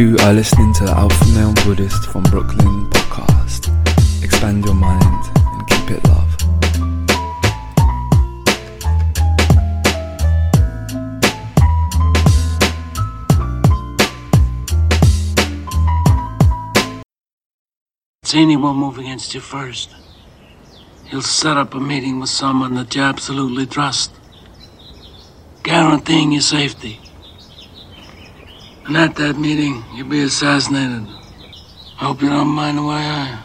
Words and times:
You 0.00 0.16
are 0.20 0.32
listening 0.32 0.72
to 0.76 0.84
the 0.84 0.92
Alpha 0.92 1.26
Male 1.34 1.52
Buddhist 1.62 2.06
from 2.06 2.22
Brooklyn 2.22 2.88
podcast. 2.88 3.68
Expand 4.24 4.64
your 4.64 4.72
mind 4.74 5.22
and 5.36 5.66
keep 5.68 5.90
it 5.90 6.02
love. 6.08 6.36
Zini 18.26 18.56
will 18.56 18.72
move 18.72 18.96
against 18.96 19.34
you 19.34 19.42
first. 19.42 19.94
He'll 21.10 21.20
set 21.20 21.58
up 21.58 21.74
a 21.74 21.78
meeting 21.78 22.20
with 22.20 22.30
someone 22.30 22.74
that 22.76 22.96
you 22.96 23.02
absolutely 23.02 23.66
trust, 23.66 24.12
guaranteeing 25.62 26.32
your 26.32 26.40
safety. 26.40 27.09
And 28.90 28.96
at 28.96 29.14
that 29.22 29.38
meeting, 29.38 29.84
you'll 29.94 30.08
be 30.08 30.22
assassinated. 30.22 31.06
I 32.00 32.06
hope 32.06 32.22
you 32.22 32.28
don't 32.28 32.48
mind 32.48 32.76
the 32.76 32.82
way 32.82 32.96
I, 32.96 33.40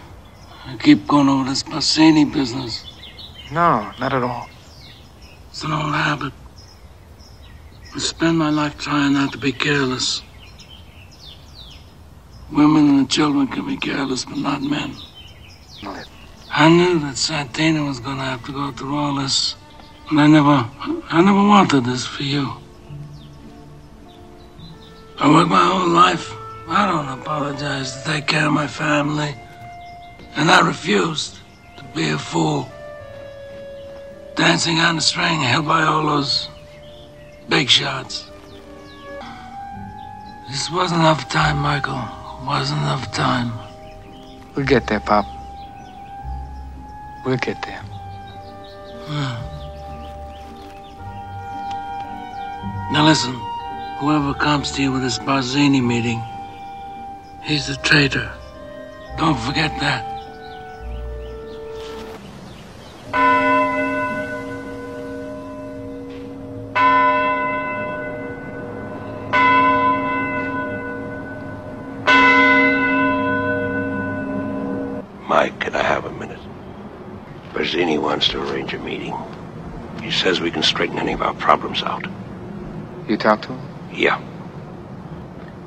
I 0.66 0.76
keep 0.78 1.06
going 1.06 1.30
over 1.30 1.48
this 1.48 1.62
Barzini 1.62 2.26
business. 2.34 2.84
No, 3.52 3.94
not 4.00 4.12
at 4.12 4.24
all. 4.24 4.50
It's 5.52 5.64
an 5.64 5.72
old 5.72 5.94
habit. 5.94 6.34
I 7.94 8.00
spend 8.00 8.40
my 8.40 8.50
life 8.50 8.80
trying 8.80 9.14
not 9.14 9.34
to 9.34 9.38
be 9.38 9.52
careless. 9.52 10.24
Women 12.52 12.98
and 12.98 13.08
children 13.08 13.48
can 13.48 13.68
be 13.68 13.78
careless, 13.78 14.26
but 14.26 14.40
not 14.40 14.64
men. 14.64 14.98
I 16.50 16.70
knew 16.70 16.98
that 17.02 17.18
Santino 17.18 17.88
was 17.88 18.00
gonna 18.00 18.24
have 18.24 18.44
to 18.48 18.52
go 18.52 18.72
through 18.72 18.98
all 18.98 19.14
this. 19.14 19.56
And 20.10 20.20
I 20.20 20.26
never, 20.26 20.68
I 21.12 21.22
never 21.22 21.48
wanted 21.48 21.86
this 21.86 22.08
for 22.08 22.24
you. 22.24 22.65
I 25.18 25.32
work 25.32 25.48
my 25.48 25.66
whole 25.66 25.88
life. 25.88 26.34
I 26.68 26.86
don't 26.88 27.20
apologize 27.20 27.96
to 27.96 28.04
take 28.04 28.28
care 28.28 28.48
of 28.48 28.54
my 28.54 28.68
family. 28.68 29.34
And 30.36 30.52
I 30.52 30.60
refused 30.60 31.38
to 31.78 31.84
be 31.96 32.10
a 32.10 32.18
fool. 32.18 32.70
Dancing 34.36 34.80
on 34.80 34.98
the 34.98 35.02
string 35.02 35.40
held 35.40 35.66
by 35.68 35.84
all 35.84 36.06
those 36.06 36.50
big 37.48 37.70
shots. 37.70 38.26
This 40.50 40.70
wasn't 40.70 41.00
enough 41.00 41.30
time, 41.30 41.58
Michael. 41.60 42.04
Wasn't 42.46 42.78
enough 42.80 43.12
time. 43.14 43.54
We'll 44.54 44.66
get 44.66 44.86
there, 44.88 45.00
Pop. 45.00 45.26
We'll 47.26 47.38
get 47.38 47.62
there. 47.62 47.82
Hmm. 49.08 49.56
Now 52.94 53.06
listen, 53.06 53.34
whoever 53.98 54.34
comes 54.34 54.72
to 54.72 54.82
you 54.82 54.92
with 54.92 55.02
this 55.02 55.20
Barzini 55.20 55.82
meeting, 55.82 56.22
he's 57.44 57.70
a 57.70 57.78
traitor. 57.78 58.30
Don't 59.18 59.40
forget 59.40 59.72
that. 59.80 60.12
Mike, 75.28 75.60
can 75.60 75.74
I 75.74 75.84
have 75.84 76.06
a 76.06 76.12
minute? 76.12 76.40
Barzini 77.54 78.02
wants 78.02 78.28
to 78.30 78.42
arrange 78.42 78.74
a 78.74 78.80
meeting. 78.80 79.16
He 80.04 80.12
says 80.12 80.42
we 80.42 80.52
can 80.52 80.64
straighten 80.64 81.00
any 81.00 81.14
of 81.14 81.22
our 81.22 81.34
problems 81.34 81.82
out. 81.82 82.06
You 83.08 83.18
talk 83.18 83.42
to 83.44 83.54
him? 83.54 83.75
Yeah. 83.96 84.22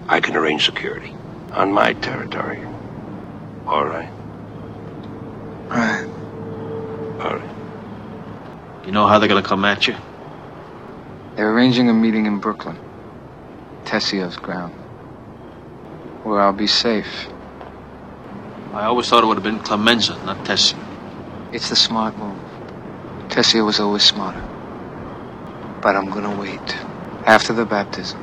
I 0.06 0.20
can 0.20 0.36
arrange 0.36 0.66
security. 0.66 1.14
On 1.52 1.72
my 1.72 1.94
territory. 1.94 2.62
All 3.66 3.84
right. 3.86 4.10
Right. 5.68 6.06
All 7.20 7.36
right. 7.36 8.86
You 8.86 8.92
know 8.92 9.06
how 9.06 9.18
they're 9.18 9.28
gonna 9.28 9.42
come 9.42 9.64
at 9.64 9.86
you? 9.86 9.96
They're 11.36 11.50
arranging 11.52 11.88
a 11.88 11.94
meeting 11.94 12.26
in 12.26 12.38
Brooklyn. 12.38 12.78
Tessio's 13.84 14.36
ground. 14.36 14.74
Where 16.24 16.40
I'll 16.40 16.52
be 16.52 16.66
safe. 16.66 17.28
I 18.74 18.84
always 18.84 19.08
thought 19.08 19.24
it 19.24 19.26
would 19.26 19.38
have 19.38 19.44
been 19.44 19.60
Clemenza, 19.60 20.22
not 20.24 20.44
Tessio. 20.44 20.78
It's 21.52 21.70
the 21.70 21.76
smart 21.76 22.16
move. 22.18 22.38
Tessio 23.28 23.64
was 23.64 23.80
always 23.80 24.02
smarter. 24.02 24.44
But 25.80 25.96
I'm 25.96 26.10
gonna 26.10 26.38
wait. 26.38 26.87
After 27.28 27.52
the 27.52 27.66
baptism. 27.66 28.18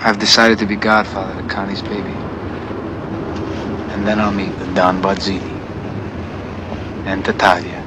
I've 0.00 0.18
decided 0.18 0.58
to 0.58 0.66
be 0.66 0.74
godfather 0.74 1.40
to 1.40 1.48
Connie's 1.48 1.80
baby. 1.80 2.10
And 3.92 4.04
then 4.04 4.18
I'll 4.18 4.32
meet 4.32 4.50
the 4.58 4.66
Don 4.74 5.00
Barzini. 5.00 5.40
And 7.06 7.24
Tattaglia. 7.24 7.84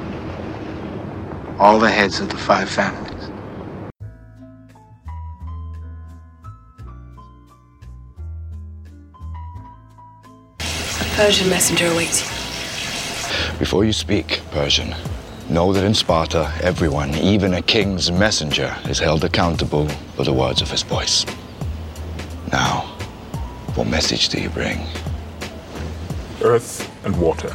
All 1.58 1.78
the 1.78 1.90
heads 1.90 2.20
of 2.20 2.30
the 2.30 2.38
five 2.38 2.70
families. 2.70 3.28
A 10.58 11.16
Persian 11.16 11.50
messenger 11.50 11.84
awaits 11.88 12.22
you. 12.22 13.58
Before 13.58 13.84
you 13.84 13.92
speak, 13.92 14.40
Persian, 14.52 14.94
know 15.50 15.72
that 15.72 15.84
in 15.84 15.94
Sparta, 15.94 16.52
everyone, 16.62 17.14
even 17.16 17.54
a 17.54 17.62
king's 17.62 18.10
messenger, 18.10 18.76
is 18.88 18.98
held 18.98 19.24
accountable 19.24 19.88
for 20.16 20.24
the 20.24 20.32
words 20.32 20.62
of 20.62 20.70
his 20.70 20.82
voice. 20.82 21.26
Now, 22.52 22.82
what 23.74 23.86
message 23.86 24.28
do 24.28 24.40
you 24.40 24.48
bring? 24.48 24.86
earth 26.42 26.90
and 27.04 27.20
water. 27.20 27.48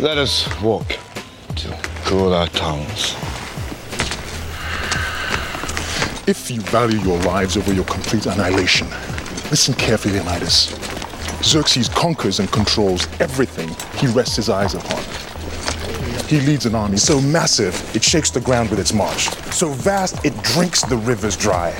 Let 0.00 0.18
us 0.18 0.48
walk 0.60 0.86
to 1.56 1.78
cool 2.04 2.34
our 2.34 2.48
tongues. 2.48 3.14
If 6.26 6.50
you 6.50 6.60
value 6.62 6.98
your 7.00 7.18
lives 7.20 7.56
over 7.56 7.72
your 7.72 7.84
complete 7.84 8.26
annihilation, 8.26 8.88
listen 9.50 9.74
carefully, 9.74 10.14
Leonidas. 10.14 10.83
Xerxes 11.42 11.88
conquers 11.88 12.40
and 12.40 12.50
controls 12.50 13.06
everything 13.20 13.68
he 13.98 14.06
rests 14.08 14.36
his 14.36 14.48
eyes 14.48 14.74
upon. 14.74 15.02
He 16.28 16.40
leads 16.40 16.66
an 16.66 16.74
army 16.74 16.96
so 16.96 17.20
massive 17.20 17.74
it 17.94 18.02
shakes 18.02 18.30
the 18.30 18.40
ground 18.40 18.70
with 18.70 18.78
its 18.78 18.92
march, 18.92 19.28
so 19.52 19.68
vast 19.68 20.24
it 20.24 20.34
drinks 20.42 20.82
the 20.82 20.96
rivers 20.96 21.36
dry. 21.36 21.74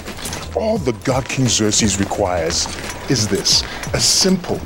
All 0.54 0.78
the 0.78 0.92
god 1.04 1.28
King 1.28 1.48
Xerxes 1.48 1.98
requires 1.98 2.66
is 3.10 3.26
this 3.26 3.62
a 3.94 4.00
simple 4.00 4.60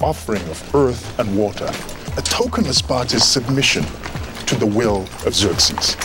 offering 0.00 0.42
of 0.48 0.74
earth 0.74 1.18
and 1.18 1.36
water, 1.36 1.70
a 2.16 2.22
token 2.22 2.66
of 2.66 2.74
Sparta's 2.74 3.24
submission 3.24 3.84
to 4.46 4.56
the 4.56 4.66
will 4.66 5.02
of 5.26 5.34
Xerxes. 5.34 5.96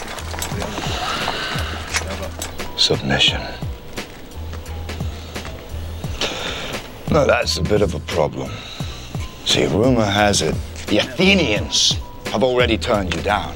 Submission. 2.77 3.64
Now 7.15 7.23
that's 7.23 7.55
a 7.55 7.63
bit 7.63 7.81
of 7.81 7.95
a 7.95 7.99
problem. 8.01 8.51
See, 9.45 9.65
rumor 9.67 10.03
has 10.03 10.41
it 10.41 10.53
the 10.87 10.97
Athenians 10.97 11.93
have 12.25 12.43
already 12.43 12.77
turned 12.77 13.13
you 13.13 13.21
down. 13.21 13.55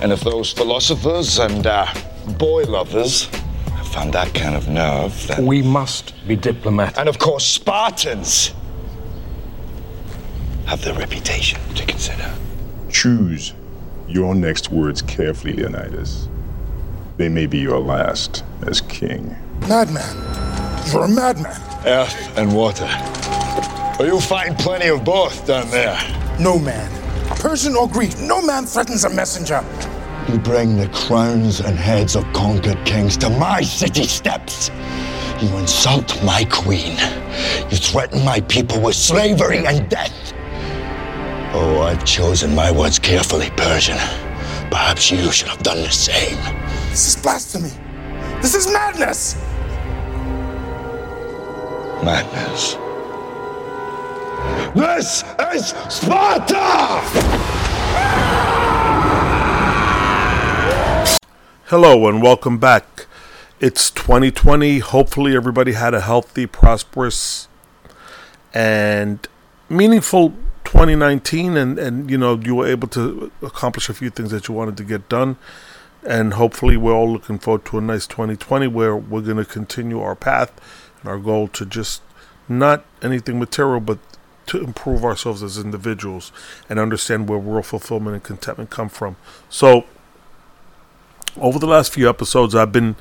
And 0.00 0.12
if 0.12 0.20
those 0.20 0.52
philosophers 0.52 1.40
and 1.40 1.66
uh, 1.66 1.92
boy 2.38 2.62
lovers 2.62 3.24
have 3.24 3.88
found 3.88 4.12
that 4.12 4.32
kind 4.34 4.54
of 4.54 4.68
nerve, 4.68 5.26
then. 5.26 5.46
We 5.46 5.62
must 5.62 6.14
be 6.28 6.36
diplomatic. 6.36 6.96
And 6.96 7.08
of 7.08 7.18
course, 7.18 7.44
Spartans 7.44 8.54
have 10.66 10.80
their 10.84 10.94
reputation 10.94 11.58
to 11.74 11.84
consider. 11.84 12.32
Choose 12.88 13.52
your 14.06 14.36
next 14.36 14.70
words 14.70 15.02
carefully, 15.02 15.54
Leonidas. 15.54 16.28
They 17.16 17.28
may 17.28 17.46
be 17.46 17.58
your 17.58 17.80
last 17.80 18.44
as 18.64 18.80
king. 18.80 19.36
Madman. 19.66 20.16
You're 20.92 21.06
a 21.06 21.08
madman. 21.08 21.69
Earth 21.86 22.36
and 22.36 22.54
water. 22.54 22.88
But 23.96 24.06
you'll 24.06 24.20
find 24.20 24.58
plenty 24.58 24.88
of 24.88 25.04
both 25.04 25.46
down 25.46 25.70
there. 25.70 25.98
No 26.38 26.58
man. 26.58 26.90
Persian 27.36 27.74
or 27.74 27.88
Greek, 27.88 28.18
no 28.18 28.42
man 28.42 28.66
threatens 28.66 29.04
a 29.04 29.10
messenger. 29.10 29.64
You 30.28 30.38
bring 30.38 30.76
the 30.76 30.88
crowns 30.88 31.60
and 31.60 31.78
heads 31.78 32.16
of 32.16 32.24
conquered 32.32 32.84
kings 32.84 33.16
to 33.18 33.30
my 33.30 33.62
city 33.62 34.04
steps. 34.04 34.70
You 35.40 35.48
insult 35.56 36.22
my 36.22 36.44
queen. 36.50 36.98
You 37.70 37.76
threaten 37.78 38.24
my 38.24 38.40
people 38.40 38.80
with 38.80 38.94
slavery 38.94 39.66
and 39.66 39.88
death. 39.88 40.34
Oh, 41.54 41.80
I've 41.82 42.04
chosen 42.04 42.54
my 42.54 42.70
words 42.70 42.98
carefully, 42.98 43.50
Persian. 43.56 43.96
Perhaps 44.70 45.10
you 45.10 45.32
should 45.32 45.48
have 45.48 45.62
done 45.62 45.78
the 45.78 45.90
same. 45.90 46.36
This 46.90 47.08
is 47.08 47.22
blasphemy. 47.22 47.72
This 48.42 48.54
is 48.54 48.70
madness. 48.70 49.34
Madness. 52.04 52.74
This 54.74 55.24
is 55.54 55.68
Sparta! 55.88 57.00
Hello 61.66 62.08
and 62.08 62.22
welcome 62.22 62.58
back 62.58 63.06
it's 63.60 63.90
2020. 63.90 64.78
Hopefully, 64.78 65.36
everybody 65.36 65.72
had 65.72 65.92
a 65.92 66.00
healthy, 66.00 66.46
prosperous, 66.46 67.46
and 68.54 69.28
meaningful 69.68 70.30
2019, 70.64 71.58
and 71.58 71.78
and 71.78 72.10
you 72.10 72.16
know 72.16 72.40
you 72.42 72.54
were 72.54 72.66
able 72.66 72.88
to 72.88 73.30
accomplish 73.42 73.90
a 73.90 73.94
few 73.94 74.08
things 74.08 74.30
that 74.30 74.48
you 74.48 74.54
wanted 74.54 74.78
to 74.78 74.84
get 74.84 75.10
done, 75.10 75.36
and 76.02 76.34
hopefully, 76.34 76.78
we're 76.78 76.94
all 76.94 77.12
looking 77.12 77.38
forward 77.38 77.66
to 77.66 77.76
a 77.76 77.82
nice 77.82 78.06
2020 78.06 78.66
where 78.68 78.96
we're 78.96 79.20
going 79.20 79.36
to 79.36 79.44
continue 79.44 80.00
our 80.00 80.16
path 80.16 80.58
our 81.04 81.18
goal 81.18 81.48
to 81.48 81.66
just 81.66 82.02
not 82.48 82.84
anything 83.02 83.38
material, 83.38 83.80
but 83.80 83.98
to 84.46 84.58
improve 84.58 85.04
ourselves 85.04 85.42
as 85.42 85.58
individuals 85.58 86.32
and 86.68 86.78
understand 86.78 87.28
where 87.28 87.38
real 87.38 87.62
fulfillment 87.62 88.14
and 88.14 88.24
contentment 88.24 88.70
come 88.70 88.88
from. 88.88 89.16
So, 89.48 89.84
over 91.36 91.58
the 91.60 91.66
last 91.66 91.94
few 91.94 92.08
episodes, 92.08 92.54
I've 92.54 92.72
been 92.72 92.96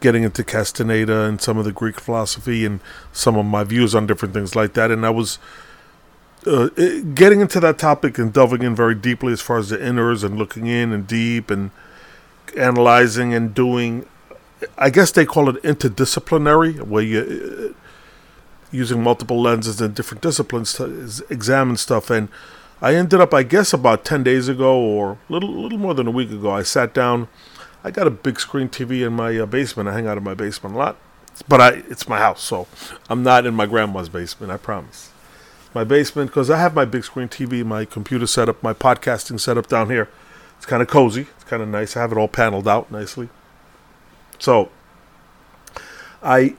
getting 0.00 0.22
into 0.22 0.44
Castaneda 0.44 1.22
and 1.22 1.40
some 1.40 1.58
of 1.58 1.64
the 1.64 1.72
Greek 1.72 1.98
philosophy 1.98 2.64
and 2.64 2.80
some 3.12 3.36
of 3.36 3.46
my 3.46 3.64
views 3.64 3.94
on 3.94 4.06
different 4.06 4.34
things 4.34 4.54
like 4.54 4.74
that. 4.74 4.90
And 4.90 5.04
I 5.04 5.10
was 5.10 5.38
uh, 6.46 6.68
getting 7.14 7.40
into 7.40 7.58
that 7.60 7.78
topic 7.78 8.18
and 8.18 8.32
delving 8.32 8.62
in 8.62 8.76
very 8.76 8.94
deeply 8.94 9.32
as 9.32 9.40
far 9.40 9.58
as 9.58 9.70
the 9.70 9.78
inners 9.78 10.22
and 10.22 10.36
looking 10.36 10.66
in 10.66 10.92
and 10.92 11.06
deep 11.06 11.50
and 11.50 11.72
analyzing 12.56 13.34
and 13.34 13.52
doing. 13.52 14.06
I 14.78 14.90
guess 14.90 15.10
they 15.10 15.26
call 15.26 15.48
it 15.48 15.62
interdisciplinary, 15.62 16.82
where 16.82 17.02
you 17.02 17.74
uh, 17.74 17.80
using 18.72 19.02
multiple 19.02 19.40
lenses 19.40 19.80
and 19.80 19.94
different 19.94 20.22
disciplines 20.22 20.72
to 20.74 20.84
examine 21.30 21.76
stuff. 21.76 22.10
And 22.10 22.28
I 22.80 22.94
ended 22.94 23.20
up, 23.20 23.32
I 23.32 23.42
guess, 23.42 23.72
about 23.72 24.04
ten 24.04 24.22
days 24.22 24.48
ago 24.48 24.78
or 24.78 25.12
a 25.12 25.32
little, 25.32 25.50
little 25.50 25.78
more 25.78 25.94
than 25.94 26.06
a 26.06 26.10
week 26.10 26.30
ago. 26.30 26.50
I 26.50 26.62
sat 26.62 26.94
down 26.94 27.28
I 27.86 27.92
got 27.92 28.08
a 28.08 28.10
big 28.10 28.40
screen 28.40 28.68
TV 28.68 29.06
in 29.06 29.12
my 29.12 29.38
uh, 29.38 29.46
basement. 29.46 29.88
I 29.88 29.92
hang 29.92 30.08
out 30.08 30.18
in 30.18 30.24
my 30.24 30.34
basement 30.34 30.74
a 30.74 30.78
lot, 30.78 30.96
but 31.46 31.60
I 31.60 31.68
it's 31.88 32.08
my 32.08 32.18
house, 32.18 32.42
so 32.42 32.66
I'm 33.08 33.22
not 33.22 33.46
in 33.46 33.54
my 33.54 33.66
grandma's 33.66 34.08
basement. 34.08 34.50
I 34.50 34.56
promise. 34.56 35.10
My 35.72 35.84
basement 35.84 36.30
because 36.30 36.50
I 36.50 36.58
have 36.58 36.74
my 36.74 36.84
big 36.84 37.04
screen 37.04 37.28
TV, 37.28 37.64
my 37.64 37.84
computer 37.84 38.26
setup, 38.26 38.60
my 38.60 38.72
podcasting 38.72 39.38
setup 39.38 39.68
down 39.68 39.88
here. 39.88 40.08
It's 40.56 40.66
kind 40.66 40.82
of 40.82 40.88
cozy. 40.88 41.28
It's 41.36 41.44
kind 41.44 41.62
of 41.62 41.68
nice. 41.68 41.96
I 41.96 42.00
have 42.00 42.10
it 42.10 42.18
all 42.18 42.26
paneled 42.26 42.66
out 42.66 42.90
nicely. 42.90 43.28
So 44.38 44.70
I 46.22 46.54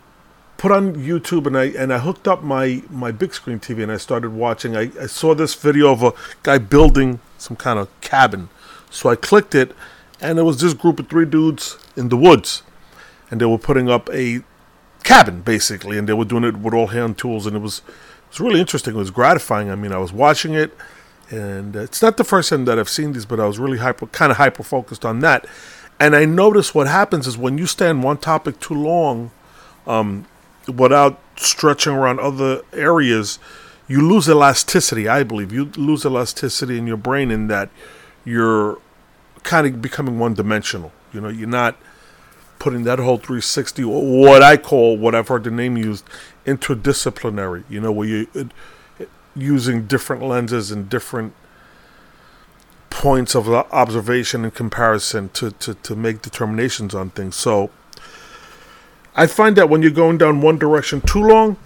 put 0.57 0.71
on 0.71 0.95
YouTube 0.95 1.45
and 1.45 1.57
I 1.57 1.65
and 1.65 1.93
I 1.93 1.99
hooked 1.99 2.27
up 2.27 2.43
my 2.43 2.81
my 2.89 3.11
big 3.11 3.33
screen 3.33 3.59
TV 3.59 3.83
and 3.83 3.91
I 3.91 3.97
started 3.97 4.31
watching. 4.31 4.75
I, 4.75 4.91
I 4.99 5.05
saw 5.07 5.35
this 5.35 5.53
video 5.55 5.91
of 5.91 6.03
a 6.03 6.13
guy 6.43 6.57
building 6.57 7.19
some 7.37 7.55
kind 7.55 7.79
of 7.79 7.89
cabin. 8.01 8.49
So 8.89 9.09
I 9.09 9.15
clicked 9.15 9.53
it 9.53 9.75
and 10.19 10.39
it 10.39 10.43
was 10.43 10.59
this 10.59 10.73
group 10.73 10.99
of 10.99 11.07
three 11.07 11.25
dudes 11.25 11.77
in 11.95 12.09
the 12.09 12.17
woods, 12.17 12.63
and 13.29 13.39
they 13.39 13.45
were 13.45 13.57
putting 13.57 13.89
up 13.89 14.09
a 14.11 14.41
cabin 15.03 15.41
basically, 15.41 15.97
and 15.97 16.07
they 16.07 16.13
were 16.13 16.25
doing 16.25 16.43
it 16.43 16.57
with 16.57 16.73
all 16.73 16.87
hand 16.87 17.17
tools, 17.17 17.45
and 17.45 17.55
it 17.55 17.59
was 17.59 17.79
it 17.87 18.29
was 18.29 18.39
really 18.39 18.59
interesting. 18.59 18.95
It 18.95 18.97
was 18.97 19.11
gratifying. 19.11 19.69
I 19.69 19.75
mean, 19.75 19.91
I 19.91 19.97
was 19.97 20.11
watching 20.11 20.53
it, 20.53 20.75
and 21.29 21.75
it's 21.75 22.01
not 22.01 22.17
the 22.17 22.23
first 22.23 22.49
time 22.49 22.65
that 22.65 22.79
I've 22.79 22.89
seen 22.89 23.13
these, 23.13 23.25
but 23.25 23.39
I 23.39 23.45
was 23.45 23.59
really 23.59 23.77
hyper, 23.77 24.07
kind 24.07 24.31
of 24.31 24.37
hyper 24.37 24.63
focused 24.63 25.05
on 25.05 25.19
that, 25.19 25.45
and 25.99 26.15
I 26.15 26.25
notice 26.25 26.75
what 26.75 26.87
happens 26.87 27.27
is 27.27 27.37
when 27.37 27.57
you 27.57 27.65
stay 27.65 27.89
on 27.89 28.01
one 28.01 28.17
topic 28.17 28.59
too 28.59 28.75
long, 28.75 29.31
um, 29.85 30.25
without 30.67 31.19
stretching 31.37 31.93
around 31.93 32.19
other 32.19 32.61
areas, 32.73 33.39
you 33.87 34.01
lose 34.01 34.27
elasticity. 34.27 35.07
I 35.07 35.23
believe 35.23 35.51
you 35.51 35.65
lose 35.77 36.05
elasticity 36.05 36.77
in 36.77 36.87
your 36.87 36.97
brain 36.97 37.31
in 37.31 37.47
that 37.47 37.69
you're 38.25 38.79
kind 39.43 39.65
of 39.65 39.81
becoming 39.81 40.19
one 40.19 40.33
dimensional. 40.33 40.91
You 41.13 41.21
know, 41.21 41.29
you're 41.29 41.47
not 41.47 41.77
putting 42.59 42.83
that 42.83 42.99
whole 42.99 43.17
360, 43.17 43.83
what 43.83 44.43
I 44.43 44.57
call, 44.57 44.97
what 44.97 45.15
I've 45.15 45.27
heard 45.27 45.45
the 45.45 45.51
name 45.51 45.77
used, 45.77 46.03
interdisciplinary. 46.45 47.63
You 47.69 47.79
know, 47.79 47.91
where 47.91 48.07
you 48.07 48.27
uh, 48.35 49.05
using 49.35 49.87
different 49.87 50.23
lenses 50.23 50.71
and 50.71 50.89
different 50.89 51.33
points 52.97 53.35
of 53.35 53.47
observation 53.47 54.43
and 54.43 54.55
comparison 54.55 55.29
to, 55.29 55.51
to, 55.51 55.75
to 55.75 55.95
make 55.95 56.23
determinations 56.23 56.95
on 56.95 57.11
things. 57.11 57.35
So 57.35 57.69
I 59.15 59.27
find 59.27 59.55
that 59.55 59.69
when 59.69 59.83
you're 59.83 59.91
going 59.91 60.17
down 60.17 60.41
one 60.41 60.57
direction 60.57 61.01
too 61.01 61.21
long, 61.21 61.57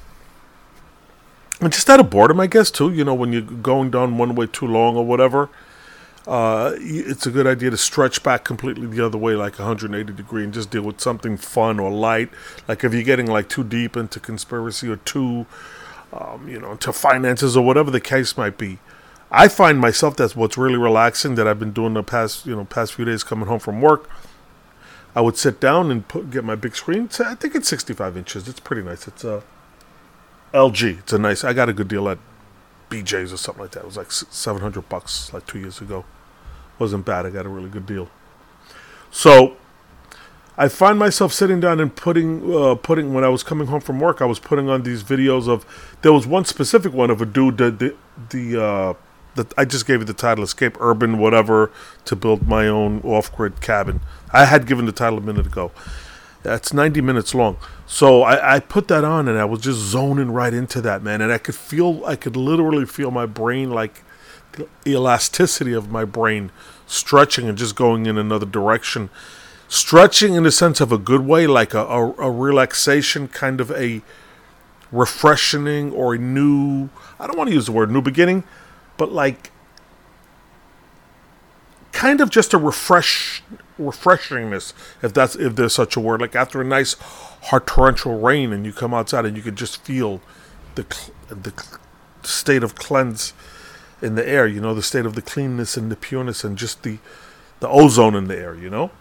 and 1.62 1.72
just 1.72 1.89
out 1.89 2.01
of 2.01 2.10
boredom, 2.10 2.42
I 2.42 2.48
guess, 2.48 2.69
too, 2.69 2.92
you 2.92 3.06
know, 3.06 3.13
when 3.13 3.31
you're 3.31 3.44
going 3.44 3.92
down 3.92 4.18
one 4.18 4.36
way 4.36 4.45
too 4.48 4.68
long 4.68 4.98
or 4.98 5.06
whatever, 5.06 5.50
uh, 6.28 6.74
it's 6.75 7.25
a 7.25 7.31
good 7.31 7.48
idea 7.48 7.69
to 7.69 7.78
stretch 7.78 8.24
back 8.24 8.44
completely 8.44 8.88
the 8.88 9.06
other 9.06 9.18
way, 9.18 9.33
like 9.33 9.57
180 9.57 10.12
degree, 10.12 10.44
and 10.44 10.54
just 10.54 10.69
deal 10.69 10.81
with 10.81 11.00
something 11.00 11.38
fun 11.38 11.80
or 11.80 11.89
light. 11.89 12.30
Like 12.68 12.83
if 12.83 12.94
you're 12.94 13.04
getting 13.04 13.28
like 13.28 13.48
too 13.48 13.63
deep 13.63 13.95
into 13.95 14.19
conspiracy 14.19 14.89
or 14.89 14.98
too, 14.98 15.45
um, 16.12 16.50
you 16.50 16.60
know, 16.60 16.74
into 16.74 16.92
finances 16.92 17.56
or 17.56 17.66
whatever 17.66 17.89
the 17.89 18.01
case 18.01 18.36
might 18.36 18.57
be. 18.57 18.80
I 19.31 19.48
find 19.48 19.80
myself 19.80 20.18
that's 20.18 20.36
what's 20.36 20.57
really 20.57 20.78
relaxing 20.78 21.36
that 21.36 21.48
I've 21.48 21.60
been 21.60 21.72
doing 21.72 21.94
the 21.94 22.04
past, 22.04 22.45
you 22.45 22.54
know, 22.54 22.66
past 22.66 22.94
few 22.94 23.06
days 23.06 23.24
coming 23.24 23.48
home 23.48 23.60
from 23.60 23.80
work. 23.80 24.10
I 25.16 25.22
would 25.22 25.38
sit 25.38 25.62
down 25.62 25.89
and 25.89 26.06
put, 26.06 26.30
get 26.31 26.44
my 26.44 26.56
big 26.56 26.75
screen. 26.75 27.10
I 27.25 27.36
think 27.36 27.56
it's 27.56 27.69
65 27.69 28.18
inches. 28.18 28.48
It's 28.50 28.60
pretty 28.60 28.83
nice. 28.83 29.07
It's 29.07 29.24
a 29.24 29.42
LG. 30.54 31.00
It's 31.00 31.13
a 31.13 31.18
nice. 31.18 31.45
I 31.45 31.54
got 31.54 31.69
a 31.69 31.74
good 31.74 31.88
deal 31.88 32.10
at 32.10 32.18
BJ's 32.89 33.31
or 33.31 33.38
something 33.38 33.63
like 33.63 33.72
that. 33.72 33.81
It 33.81 33.86
was 33.86 33.98
like 33.98 34.12
700 34.12 34.89
bucks 34.89 35.31
like 35.33 35.48
two 35.48 35.60
years 35.60 35.80
ago. 35.80 36.04
Wasn't 36.78 37.06
bad. 37.06 37.25
I 37.25 37.30
got 37.30 37.45
a 37.45 37.50
really 37.50 37.69
good 37.69 37.86
deal. 37.86 38.10
So 39.12 39.56
I 40.57 40.68
find 40.68 41.00
myself 41.00 41.31
sitting 41.31 41.62
down 41.62 41.80
and 41.80 41.95
putting, 41.95 42.54
uh, 42.54 42.75
putting 42.75 43.13
when 43.13 43.24
I 43.24 43.30
was 43.30 43.44
coming 43.44 43.68
home 43.68 43.81
from 43.81 44.00
work, 44.01 44.22
I 44.22 44.25
was 44.25 44.39
putting 44.39 44.69
on 44.69 44.83
these 44.83 45.04
videos 45.04 45.48
of. 45.48 45.66
There 46.01 46.12
was 46.12 46.28
one 46.28 46.44
specific 46.44 46.92
one 46.92 47.10
of 47.10 47.22
a 47.22 47.25
dude 47.25 47.57
that 47.60 47.80
the 47.80 47.95
the. 48.30 48.62
Uh, 48.62 48.94
I 49.57 49.66
just 49.66 49.86
gave 49.86 50.01
it 50.01 50.06
the 50.06 50.13
title 50.13 50.44
"Escape 50.44 50.78
Urban," 50.80 51.18
whatever, 51.18 51.72
to 52.06 52.16
build 52.16 52.48
my 52.48 52.68
own 52.68 53.02
off-grid 53.02 53.61
cabin. 53.61 54.02
I 54.33 54.45
had 54.45 54.68
given 54.68 54.85
the 54.85 54.92
title 54.92 55.19
a 55.19 55.21
minute 55.21 55.45
ago. 55.45 55.71
That's 56.44 56.73
90 56.73 57.02
minutes 57.02 57.35
long. 57.35 57.57
So 57.85 58.23
I, 58.23 58.56
I, 58.56 58.59
put 58.59 58.88
that 58.88 59.04
on 59.04 59.28
and 59.28 59.38
I 59.38 59.45
was 59.45 59.61
just 59.61 59.78
zoning 59.78 60.31
right 60.31 60.54
into 60.54 60.81
that, 60.81 61.04
man. 61.04 61.21
And 61.21 61.31
I 61.31 61.38
could 61.38 61.54
feel, 61.54 62.04
I 62.06 62.16
could 62.16 62.35
literally 62.35 62.85
feel 62.85 63.11
my 63.11 63.28
brain, 63.28 63.69
like 63.69 64.02
the 64.54 64.68
elasticity 64.88 65.73
of 65.73 65.92
my 65.92 66.04
brain 66.04 66.52
stretching 66.88 67.47
and 67.47 67.57
just 67.57 67.76
going 67.76 68.06
in 68.07 68.18
another 68.18 68.45
direction. 68.45 69.09
Stretching 69.68 70.33
in 70.33 70.44
the 70.44 70.52
sense 70.52 70.81
of 70.81 70.92
a 70.92 70.97
good 70.97 71.21
way, 71.21 71.47
like 71.47 71.73
a, 71.73 71.85
a, 71.85 72.14
a 72.14 72.31
relaxation, 72.31 73.28
kind 73.28 73.61
of 73.61 73.71
a 73.71 74.02
refreshing 74.92 75.92
or 75.94 76.16
a 76.16 76.18
new, 76.18 76.90
I 77.19 77.28
don't 77.28 77.38
want 77.38 77.50
to 77.50 77.54
use 77.54 77.68
the 77.68 77.71
word 77.71 77.92
new 77.92 78.02
beginning, 78.02 78.44
but 79.01 79.11
like 79.11 79.49
kind 81.91 82.21
of 82.21 82.29
just 82.29 82.53
a 82.53 82.57
refresh 82.59 83.41
refreshingness, 83.79 84.73
if 85.01 85.11
that's 85.11 85.35
if 85.35 85.55
there's 85.55 85.73
such 85.73 85.95
a 85.95 85.99
word. 85.99 86.21
Like 86.21 86.35
after 86.35 86.61
a 86.61 86.63
nice 86.63 86.93
hard 87.45 87.65
torrential 87.65 88.19
rain, 88.19 88.53
and 88.53 88.63
you 88.63 88.71
come 88.71 88.93
outside 88.93 89.25
and 89.25 89.35
you 89.35 89.41
can 89.41 89.55
just 89.55 89.83
feel 89.83 90.21
the 90.75 90.83
the 91.29 91.51
state 92.21 92.61
of 92.61 92.75
cleanse 92.75 93.33
in 94.03 94.13
the 94.13 94.29
air. 94.29 94.45
You 94.45 94.61
know, 94.61 94.75
the 94.75 94.83
state 94.83 95.07
of 95.07 95.15
the 95.15 95.21
cleanness 95.23 95.75
and 95.75 95.91
the 95.91 95.95
pureness, 95.95 96.43
and 96.43 96.59
just 96.59 96.83
the 96.83 96.99
the 97.59 97.67
ozone 97.67 98.13
in 98.13 98.27
the 98.27 98.37
air. 98.37 98.53
You 98.53 98.69
know, 98.69 98.91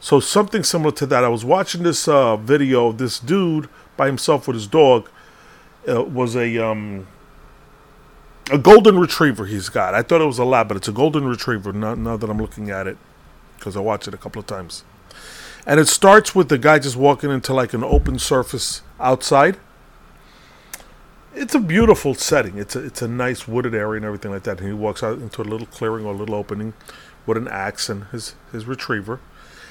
so 0.00 0.20
something 0.20 0.64
similar 0.64 0.92
to 0.96 1.06
that. 1.06 1.24
I 1.24 1.28
was 1.28 1.46
watching 1.46 1.82
this 1.82 2.06
uh, 2.06 2.36
video 2.36 2.88
of 2.88 2.98
this 2.98 3.18
dude 3.18 3.70
by 3.96 4.06
himself 4.06 4.46
with 4.46 4.56
his 4.56 4.66
dog. 4.66 5.08
It 5.86 5.96
uh, 5.96 6.02
was 6.02 6.36
a 6.36 6.58
um, 6.58 7.06
a 8.50 8.58
golden 8.58 8.98
retriever 8.98 9.46
he's 9.46 9.68
got. 9.68 9.94
I 9.94 10.02
thought 10.02 10.20
it 10.20 10.26
was 10.26 10.38
a 10.38 10.44
lab, 10.44 10.68
but 10.68 10.76
it's 10.76 10.88
a 10.88 10.92
golden 10.92 11.26
retriever. 11.26 11.72
Now, 11.72 11.94
now 11.94 12.16
that 12.16 12.30
I'm 12.30 12.38
looking 12.38 12.70
at 12.70 12.86
it, 12.86 12.96
because 13.58 13.76
I 13.76 13.80
watched 13.80 14.06
it 14.06 14.14
a 14.14 14.18
couple 14.18 14.40
of 14.40 14.46
times. 14.46 14.84
And 15.66 15.80
it 15.80 15.88
starts 15.88 16.34
with 16.34 16.48
the 16.48 16.58
guy 16.58 16.78
just 16.78 16.96
walking 16.96 17.30
into 17.30 17.52
like 17.52 17.74
an 17.74 17.82
open 17.82 18.18
surface 18.18 18.82
outside. 19.00 19.56
It's 21.34 21.54
a 21.54 21.60
beautiful 21.60 22.14
setting. 22.14 22.56
It's 22.56 22.76
a 22.76 22.84
it's 22.84 23.02
a 23.02 23.08
nice 23.08 23.48
wooded 23.48 23.74
area 23.74 23.96
and 23.96 24.04
everything 24.04 24.30
like 24.30 24.44
that. 24.44 24.60
And 24.60 24.68
he 24.68 24.72
walks 24.72 25.02
out 25.02 25.18
into 25.18 25.42
a 25.42 25.44
little 25.44 25.66
clearing 25.66 26.06
or 26.06 26.14
a 26.14 26.16
little 26.16 26.36
opening 26.36 26.74
with 27.26 27.36
an 27.36 27.48
axe 27.48 27.88
and 27.88 28.04
his 28.04 28.36
his 28.52 28.66
retriever. 28.66 29.20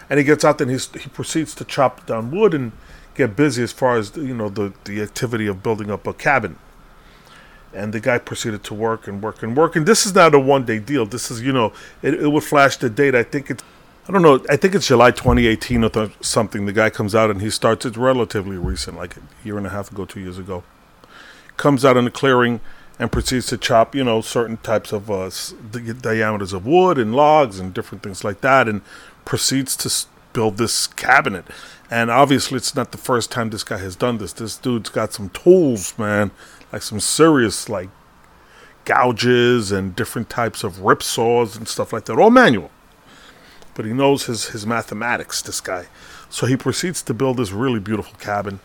And 0.09 0.19
he 0.19 0.25
gets 0.25 0.43
out 0.45 0.57
there 0.57 0.65
and 0.65 0.71
he's, 0.71 0.91
he 0.91 1.09
proceeds 1.09 1.55
to 1.55 1.65
chop 1.65 2.05
down 2.05 2.29
wood 2.29 2.53
and 2.53 2.73
get 3.15 3.35
busy 3.35 3.63
as 3.63 3.71
far 3.71 3.97
as 3.97 4.15
you 4.17 4.35
know 4.35 4.49
the 4.49 4.73
the 4.83 5.01
activity 5.01 5.47
of 5.47 5.63
building 5.63 5.89
up 5.89 6.05
a 6.05 6.13
cabin 6.13 6.57
and 7.75 7.93
the 7.93 7.99
guy 7.99 8.17
proceeded 8.17 8.63
to 8.63 8.73
work 8.73 9.07
and 9.07 9.21
work 9.21 9.43
and 9.43 9.55
work. 9.55 9.75
And 9.75 9.85
this 9.85 10.05
is 10.05 10.15
not 10.15 10.33
a 10.33 10.39
one 10.39 10.65
day 10.65 10.79
deal. 10.79 11.05
This 11.05 11.29
is, 11.29 11.41
you 11.41 11.51
know, 11.51 11.73
it, 12.01 12.13
it 12.13 12.27
would 12.27 12.43
flash 12.43 12.77
the 12.77 12.89
date. 12.89 13.15
I 13.15 13.23
think 13.23 13.51
it's 13.51 13.63
I 14.07 14.11
don't 14.11 14.21
know. 14.21 14.39
I 14.49 14.55
think 14.55 14.75
it's 14.75 14.87
July 14.87 15.09
2018 15.09 15.83
or 15.83 15.89
th- 15.89 16.11
something. 16.21 16.67
The 16.67 16.73
guy 16.73 16.91
comes 16.91 17.15
out 17.15 17.31
and 17.31 17.41
he 17.41 17.49
starts. 17.49 17.87
It's 17.87 17.97
relatively 17.97 18.55
recent, 18.55 18.97
like 18.97 19.17
a 19.17 19.21
year 19.43 19.57
and 19.57 19.65
a 19.65 19.71
half 19.71 19.91
ago, 19.91 20.05
two 20.05 20.19
years 20.19 20.37
ago. 20.37 20.63
Comes 21.57 21.83
out 21.83 21.97
in 21.97 22.05
the 22.05 22.11
clearing 22.11 22.59
and 22.99 23.11
proceeds 23.11 23.47
to 23.47 23.57
chop, 23.57 23.95
you 23.95 24.03
know, 24.03 24.21
certain 24.21 24.57
types 24.57 24.93
of 24.93 25.09
uh, 25.09 25.31
diameters 26.01 26.53
of 26.53 26.67
wood 26.67 26.99
and 26.99 27.15
logs 27.15 27.59
and 27.59 27.73
different 27.73 28.03
things 28.03 28.23
like 28.23 28.41
that, 28.41 28.67
and 28.67 28.81
proceeds 29.25 29.75
to 29.77 29.89
build 30.35 30.57
this 30.57 30.85
cabinet. 30.85 31.45
And 31.89 32.11
obviously, 32.11 32.57
it's 32.57 32.75
not 32.75 32.91
the 32.91 32.97
first 32.97 33.31
time 33.31 33.49
this 33.49 33.63
guy 33.63 33.77
has 33.77 33.95
done 33.95 34.17
this. 34.17 34.33
This 34.33 34.57
dude's 34.57 34.89
got 34.89 35.13
some 35.13 35.29
tools, 35.29 35.97
man, 35.97 36.29
like 36.71 36.81
some 36.81 36.99
serious 36.99 37.69
like 37.69 37.89
gouges 38.83 39.71
and 39.71 39.95
different 39.95 40.29
types 40.29 40.63
of 40.63 40.81
rip 40.81 41.01
saws 41.01 41.55
and 41.55 41.67
stuff 41.67 41.93
like 41.93 42.05
that, 42.05 42.19
all 42.19 42.29
manual. 42.29 42.69
But 43.73 43.85
he 43.85 43.93
knows 43.93 44.25
his 44.25 44.49
his 44.49 44.67
mathematics. 44.67 45.41
This 45.41 45.61
guy, 45.61 45.85
so 46.29 46.45
he 46.45 46.57
proceeds 46.57 47.01
to 47.03 47.13
build 47.13 47.37
this 47.37 47.51
really 47.51 47.79
beautiful 47.79 48.17
cabin, 48.19 48.59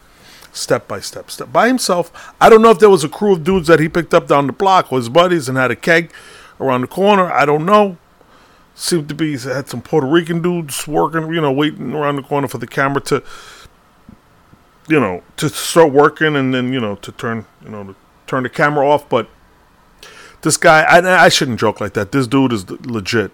step 0.52 0.88
by 0.88 1.00
step, 1.00 1.30
step 1.30 1.52
by 1.52 1.68
himself. 1.68 2.34
I 2.40 2.48
don't 2.48 2.62
know 2.62 2.70
if 2.70 2.80
there 2.80 2.90
was 2.90 3.04
a 3.04 3.08
crew 3.08 3.34
of 3.34 3.44
dudes 3.44 3.68
that 3.68 3.80
he 3.80 3.88
picked 3.88 4.14
up 4.14 4.26
down 4.26 4.46
the 4.46 4.52
block 4.52 4.90
with 4.90 5.02
his 5.02 5.08
buddies 5.08 5.48
and 5.48 5.56
had 5.56 5.70
a 5.70 5.76
keg 5.76 6.12
around 6.58 6.80
the 6.80 6.86
corner. 6.88 7.30
I 7.30 7.44
don't 7.44 7.64
know 7.64 7.96
seemed 8.80 9.08
to 9.08 9.14
be 9.14 9.36
had 9.36 9.68
some 9.68 9.82
Puerto 9.82 10.06
Rican 10.06 10.40
dudes 10.40 10.88
working, 10.88 11.32
you 11.34 11.40
know, 11.40 11.52
waiting 11.52 11.92
around 11.92 12.16
the 12.16 12.22
corner 12.22 12.48
for 12.48 12.58
the 12.58 12.66
camera 12.66 13.00
to, 13.02 13.22
you 14.88 14.98
know, 14.98 15.22
to 15.36 15.48
start 15.48 15.92
working 15.92 16.34
and 16.34 16.54
then 16.54 16.72
you 16.72 16.80
know 16.80 16.96
to 16.96 17.12
turn, 17.12 17.46
you 17.62 17.68
know, 17.68 17.84
to 17.84 17.96
turn 18.26 18.42
the 18.42 18.48
camera 18.48 18.88
off. 18.88 19.08
But 19.08 19.28
this 20.42 20.56
guy, 20.56 20.82
I, 20.82 21.24
I 21.24 21.28
shouldn't 21.28 21.60
joke 21.60 21.80
like 21.80 21.92
that. 21.92 22.12
This 22.12 22.26
dude 22.26 22.52
is 22.52 22.68
legit. 22.70 23.32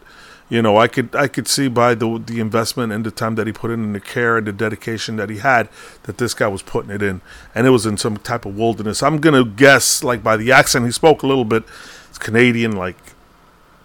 You 0.49 0.63
know, 0.63 0.77
I 0.77 0.87
could 0.89 1.15
I 1.15 1.29
could 1.29 1.49
see 1.49 1.69
by 1.69 1.95
the 1.95 2.23
the 2.25 2.41
investment 2.41 2.93
and 2.93 3.05
the 3.05 3.11
time 3.11 3.35
that 3.37 3.47
he 3.47 3.53
put 3.53 3.71
in, 3.71 3.83
and 3.83 3.95
the 3.95 4.01
care 4.01 4.37
and 4.39 4.47
the 4.47 4.53
dedication 4.53 5.17
that 5.17 5.31
he 5.31 5.39
had, 5.39 5.69
that 6.05 6.19
this 6.19 6.35
guy 6.35 6.47
was 6.49 6.63
putting 6.63 6.91
it 6.91 7.03
in, 7.03 7.21
and 7.55 7.67
it 7.67 7.71
was 7.71 7.87
in 7.87 7.97
some 7.97 8.17
type 8.17 8.45
of 8.45 8.57
wilderness. 8.57 9.03
I'm 9.03 9.19
gonna 9.19 9.45
guess, 9.45 10.05
like 10.05 10.23
by 10.23 10.37
the 10.37 10.53
accent, 10.53 10.87
he 10.87 10.93
spoke 10.93 11.23
a 11.23 11.27
little 11.27 11.45
bit. 11.45 11.65
It's 12.09 12.19
Canadian, 12.19 12.77
like 12.77 13.16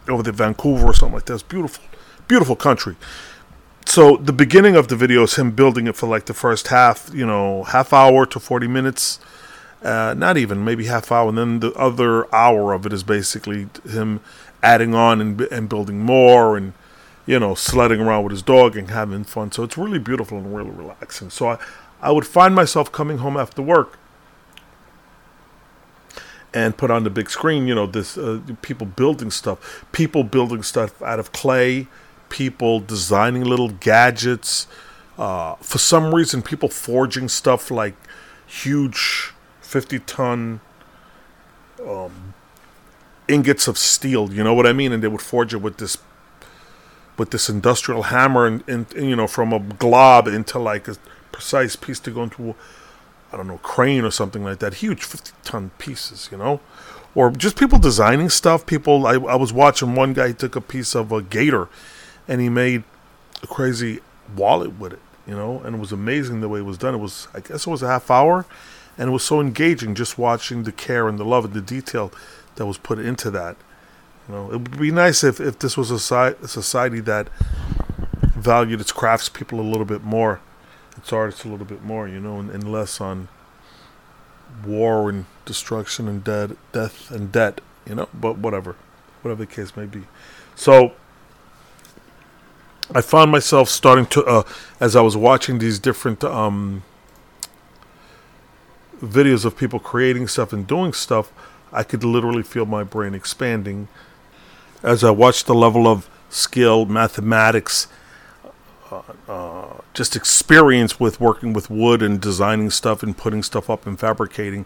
over 0.08 0.24
the 0.24 0.32
Vancouver 0.32 0.88
or 0.88 0.94
something 0.94 1.16
like 1.16 1.26
that. 1.26 1.34
It's 1.36 1.44
beautiful, 1.44 1.84
beautiful 2.28 2.56
country. 2.56 2.96
So 3.86 4.18
the 4.18 4.34
beginning 4.34 4.76
of 4.76 4.88
the 4.88 4.96
video 4.96 5.24
is 5.24 5.36
him 5.36 5.52
building 5.52 5.88
it 5.88 5.96
for 5.96 6.08
like 6.08 6.26
the 6.26 6.34
first 6.34 6.68
half, 6.68 7.10
you 7.14 7.26
know, 7.26 7.64
half 7.64 7.94
hour 7.94 8.26
to 8.28 8.40
forty 8.40 8.68
minutes, 8.68 9.20
uh, 9.84 10.14
not 10.18 10.38
even 10.38 10.64
maybe 10.64 10.86
half 10.86 11.12
hour, 11.12 11.30
and 11.30 11.38
then 11.38 11.60
the 11.60 11.74
other 11.74 12.34
hour 12.34 12.74
of 12.74 12.86
it 12.86 12.94
is 12.94 13.04
basically 13.04 13.68
him 13.90 14.22
adding 14.64 14.94
on 14.94 15.20
and, 15.20 15.42
and 15.42 15.68
building 15.68 16.00
more 16.00 16.56
and 16.56 16.74
you 17.26 17.40
know 17.40 17.56
sledding 17.56 18.00
around 18.00 18.24
with 18.24 18.32
his 18.32 18.44
dog 18.44 18.78
and 18.78 18.92
having 18.92 19.24
fun. 19.24 19.52
So 19.52 19.64
it's 19.64 19.78
really 19.78 20.00
beautiful 20.00 20.38
and 20.38 20.56
really 20.56 20.70
relaxing. 20.70 21.30
So 21.30 21.50
I, 21.50 21.58
I 22.02 22.12
would 22.12 22.28
find 22.28 22.54
myself 22.56 22.92
coming 22.92 23.18
home 23.18 23.36
after 23.36 23.62
work 23.62 23.98
and 26.54 26.76
put 26.78 26.92
on 26.92 27.04
the 27.04 27.10
big 27.10 27.30
screen, 27.30 27.68
you 27.68 27.76
know, 27.76 27.86
this 27.86 28.18
uh, 28.18 28.40
people 28.62 28.86
building 28.86 29.32
stuff, 29.32 29.86
people 29.92 30.24
building 30.24 30.64
stuff 30.64 31.02
out 31.02 31.20
of 31.20 31.32
clay, 31.32 31.88
people 32.30 32.80
designing 32.80 33.44
little 33.44 33.70
gadgets. 33.70 34.68
Uh, 35.18 35.56
for 35.56 35.78
some 35.78 36.14
reason, 36.14 36.42
people 36.42 36.70
forging 36.70 37.30
stuff 37.30 37.72
like 37.72 37.96
huge 38.46 39.34
50 39.62 40.00
ton 40.00 40.60
um, 41.88 42.34
ingots 43.28 43.68
of 43.68 43.78
steel. 43.78 44.34
You 44.34 44.44
know 44.44 44.54
what 44.54 44.68
I 44.68 44.74
mean? 44.74 44.92
And 44.92 45.02
they 45.02 45.08
would 45.08 45.22
forge 45.22 45.54
it 45.54 45.58
with 45.58 45.78
this 45.78 45.98
with 47.18 47.32
this 47.32 47.50
industrial 47.50 48.04
hammer 48.04 48.48
and, 48.48 48.64
and, 48.68 48.92
and 48.96 49.08
you 49.08 49.16
know 49.16 49.28
from 49.28 49.54
a 49.54 49.60
glob 49.60 50.28
into 50.28 50.58
like 50.58 50.88
a 50.88 50.96
precise 51.32 51.76
piece 51.76 52.00
to 52.00 52.10
go 52.10 52.24
into 52.24 52.56
I 53.32 53.38
don't 53.38 53.48
know, 53.48 53.60
crane 53.60 54.04
or 54.04 54.12
something 54.12 54.44
like 54.44 54.60
that. 54.60 54.76
Huge 54.76 55.04
50 55.04 55.32
ton 55.44 55.72
pieces, 55.78 56.30
you 56.32 56.38
know? 56.38 56.60
Or 57.16 57.32
just 57.32 57.58
people 57.58 57.80
designing 57.80 58.30
stuff. 58.30 58.66
People, 58.66 59.06
I, 59.06 59.14
I 59.14 59.36
was 59.36 59.54
watching 59.54 59.96
one 59.96 60.14
guy, 60.14 60.32
took 60.32 60.56
a 60.56 60.62
piece 60.62 60.96
of 60.96 61.12
a 61.12 61.22
gator 61.22 61.68
and 62.28 62.42
he 62.42 62.50
made 62.50 62.84
a 63.44 63.48
crazy 63.48 64.00
wallet 64.36 64.80
with 64.80 64.94
it, 64.94 65.00
you 65.28 65.36
know? 65.36 65.60
And 65.60 65.76
it 65.76 65.80
was 65.80 65.92
amazing 65.92 66.42
the 66.42 66.50
way 66.50 66.60
it 66.60 66.64
was 66.64 66.78
done. 66.78 66.94
It 66.94 67.00
was, 67.00 67.28
I 67.34 67.40
guess 67.40 67.68
it 67.68 67.70
was 67.70 67.82
a 67.82 67.88
half 67.88 68.10
hour 68.12 68.46
and 68.98 69.10
it 69.10 69.12
was 69.12 69.24
so 69.24 69.40
engaging 69.40 69.96
just 69.96 70.18
watching 70.18 70.64
the 70.64 70.72
care 70.72 71.08
and 71.08 71.18
the 71.18 71.26
love 71.26 71.46
and 71.46 71.54
the 71.54 71.62
detail 71.62 72.12
that 72.56 72.66
was 72.66 72.78
put 72.78 73.00
into 73.00 73.32
that. 73.32 73.56
You 74.28 74.36
know, 74.36 74.46
it 74.52 74.58
would 74.58 74.80
be 74.80 74.92
nice 74.92 75.24
if, 75.24 75.40
if 75.40 75.60
this 75.60 75.76
was 75.78 75.90
a, 75.90 76.36
a 76.42 76.48
society 76.48 77.00
that 77.02 77.28
valued 78.22 78.82
its 78.82 78.92
craftspeople 78.92 79.58
a 79.58 79.62
little 79.62 79.86
bit 79.86 80.04
more 80.04 80.42
its 80.98 81.12
artists 81.14 81.44
a 81.46 81.48
little 81.48 81.66
bit 81.66 81.84
more, 81.84 82.08
you 82.08 82.20
know, 82.20 82.40
and, 82.40 82.50
and 82.50 82.72
less 82.72 83.02
on 83.02 83.28
war 84.66 85.10
and 85.10 85.26
destruction 85.46 86.08
and 86.08 86.24
dead, 86.24 86.58
death 86.72 87.10
and 87.12 87.32
debt, 87.32 87.62
you 87.88 87.96
know. 87.96 88.10
But 88.14 88.38
whatever, 88.38 88.76
whatever 89.22 89.46
the 89.46 89.52
case 89.52 89.76
may 89.76 89.86
be. 89.86 90.04
So 90.56 90.94
I 92.94 93.02
found 93.02 93.32
myself 93.32 93.70
starting 93.70 94.06
to, 94.08 94.24
uh, 94.26 94.44
as 94.80 94.96
I 94.96 95.02
was 95.02 95.16
watching 95.16 95.60
these 95.60 95.80
different 95.80 96.24
um, 96.24 96.84
videos 99.02 99.46
of 99.46 99.58
people 99.58 99.80
creating 99.80 100.28
stuff 100.28 100.52
and 100.52 100.68
doing 100.68 100.94
stuff, 100.94 101.32
I 101.72 101.84
could 101.84 102.04
literally 102.04 102.44
feel 102.44 102.66
my 102.66 102.84
brain 102.84 103.14
expanding 103.14 103.88
as 104.84 105.04
I 105.04 105.12
watched 105.12 105.46
the 105.46 105.56
level 105.56 105.88
of 105.88 106.10
skill, 106.30 106.86
mathematics, 106.86 107.88
uh, 109.28 109.78
just 109.94 110.16
experience 110.16 111.00
with 111.00 111.20
working 111.20 111.54
with 111.54 111.70
wood 111.70 112.02
and 112.02 112.20
designing 112.20 112.70
stuff 112.70 113.04
and 113.04 113.18
putting 113.18 113.44
stuff 113.44 113.70
up 113.70 113.86
and 113.86 114.00
fabricating 114.00 114.66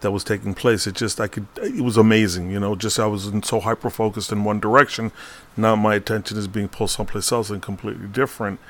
that 0.00 0.10
was 0.12 0.22
taking 0.22 0.54
place. 0.54 0.86
It 0.86 0.94
just 0.94 1.20
I 1.20 1.26
could 1.26 1.46
it 1.56 1.80
was 1.82 1.96
amazing, 1.96 2.50
you 2.50 2.60
know. 2.60 2.76
Just 2.76 3.00
I 3.00 3.06
was 3.06 3.26
in 3.26 3.42
so 3.42 3.60
hyper 3.60 3.90
focused 3.90 4.30
in 4.30 4.44
one 4.44 4.60
direction. 4.60 5.10
Now 5.56 5.74
my 5.74 5.94
attention 5.94 6.38
is 6.38 6.46
being 6.46 6.68
pulled 6.68 6.90
someplace 6.90 7.32
else 7.32 7.50
and 7.50 7.60
completely 7.60 8.06
different, 8.08 8.60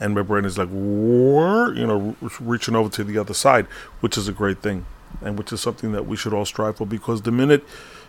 and 0.00 0.14
my 0.14 0.22
brain 0.22 0.44
is 0.44 0.56
like, 0.56 0.70
you 0.70 1.86
know, 1.86 2.16
reaching 2.40 2.74
over 2.74 2.88
to 2.90 3.04
the 3.04 3.18
other 3.18 3.34
side, 3.34 3.66
which 4.00 4.16
is 4.16 4.28
a 4.28 4.32
great 4.32 4.62
thing, 4.62 4.86
and 5.20 5.36
which 5.36 5.52
is 5.52 5.60
something 5.60 5.92
that 5.92 6.06
we 6.06 6.16
should 6.16 6.32
all 6.32 6.46
strive 6.46 6.76
for. 6.76 6.86
Because 6.86 7.22
the 7.22 7.32
minute 7.32 7.64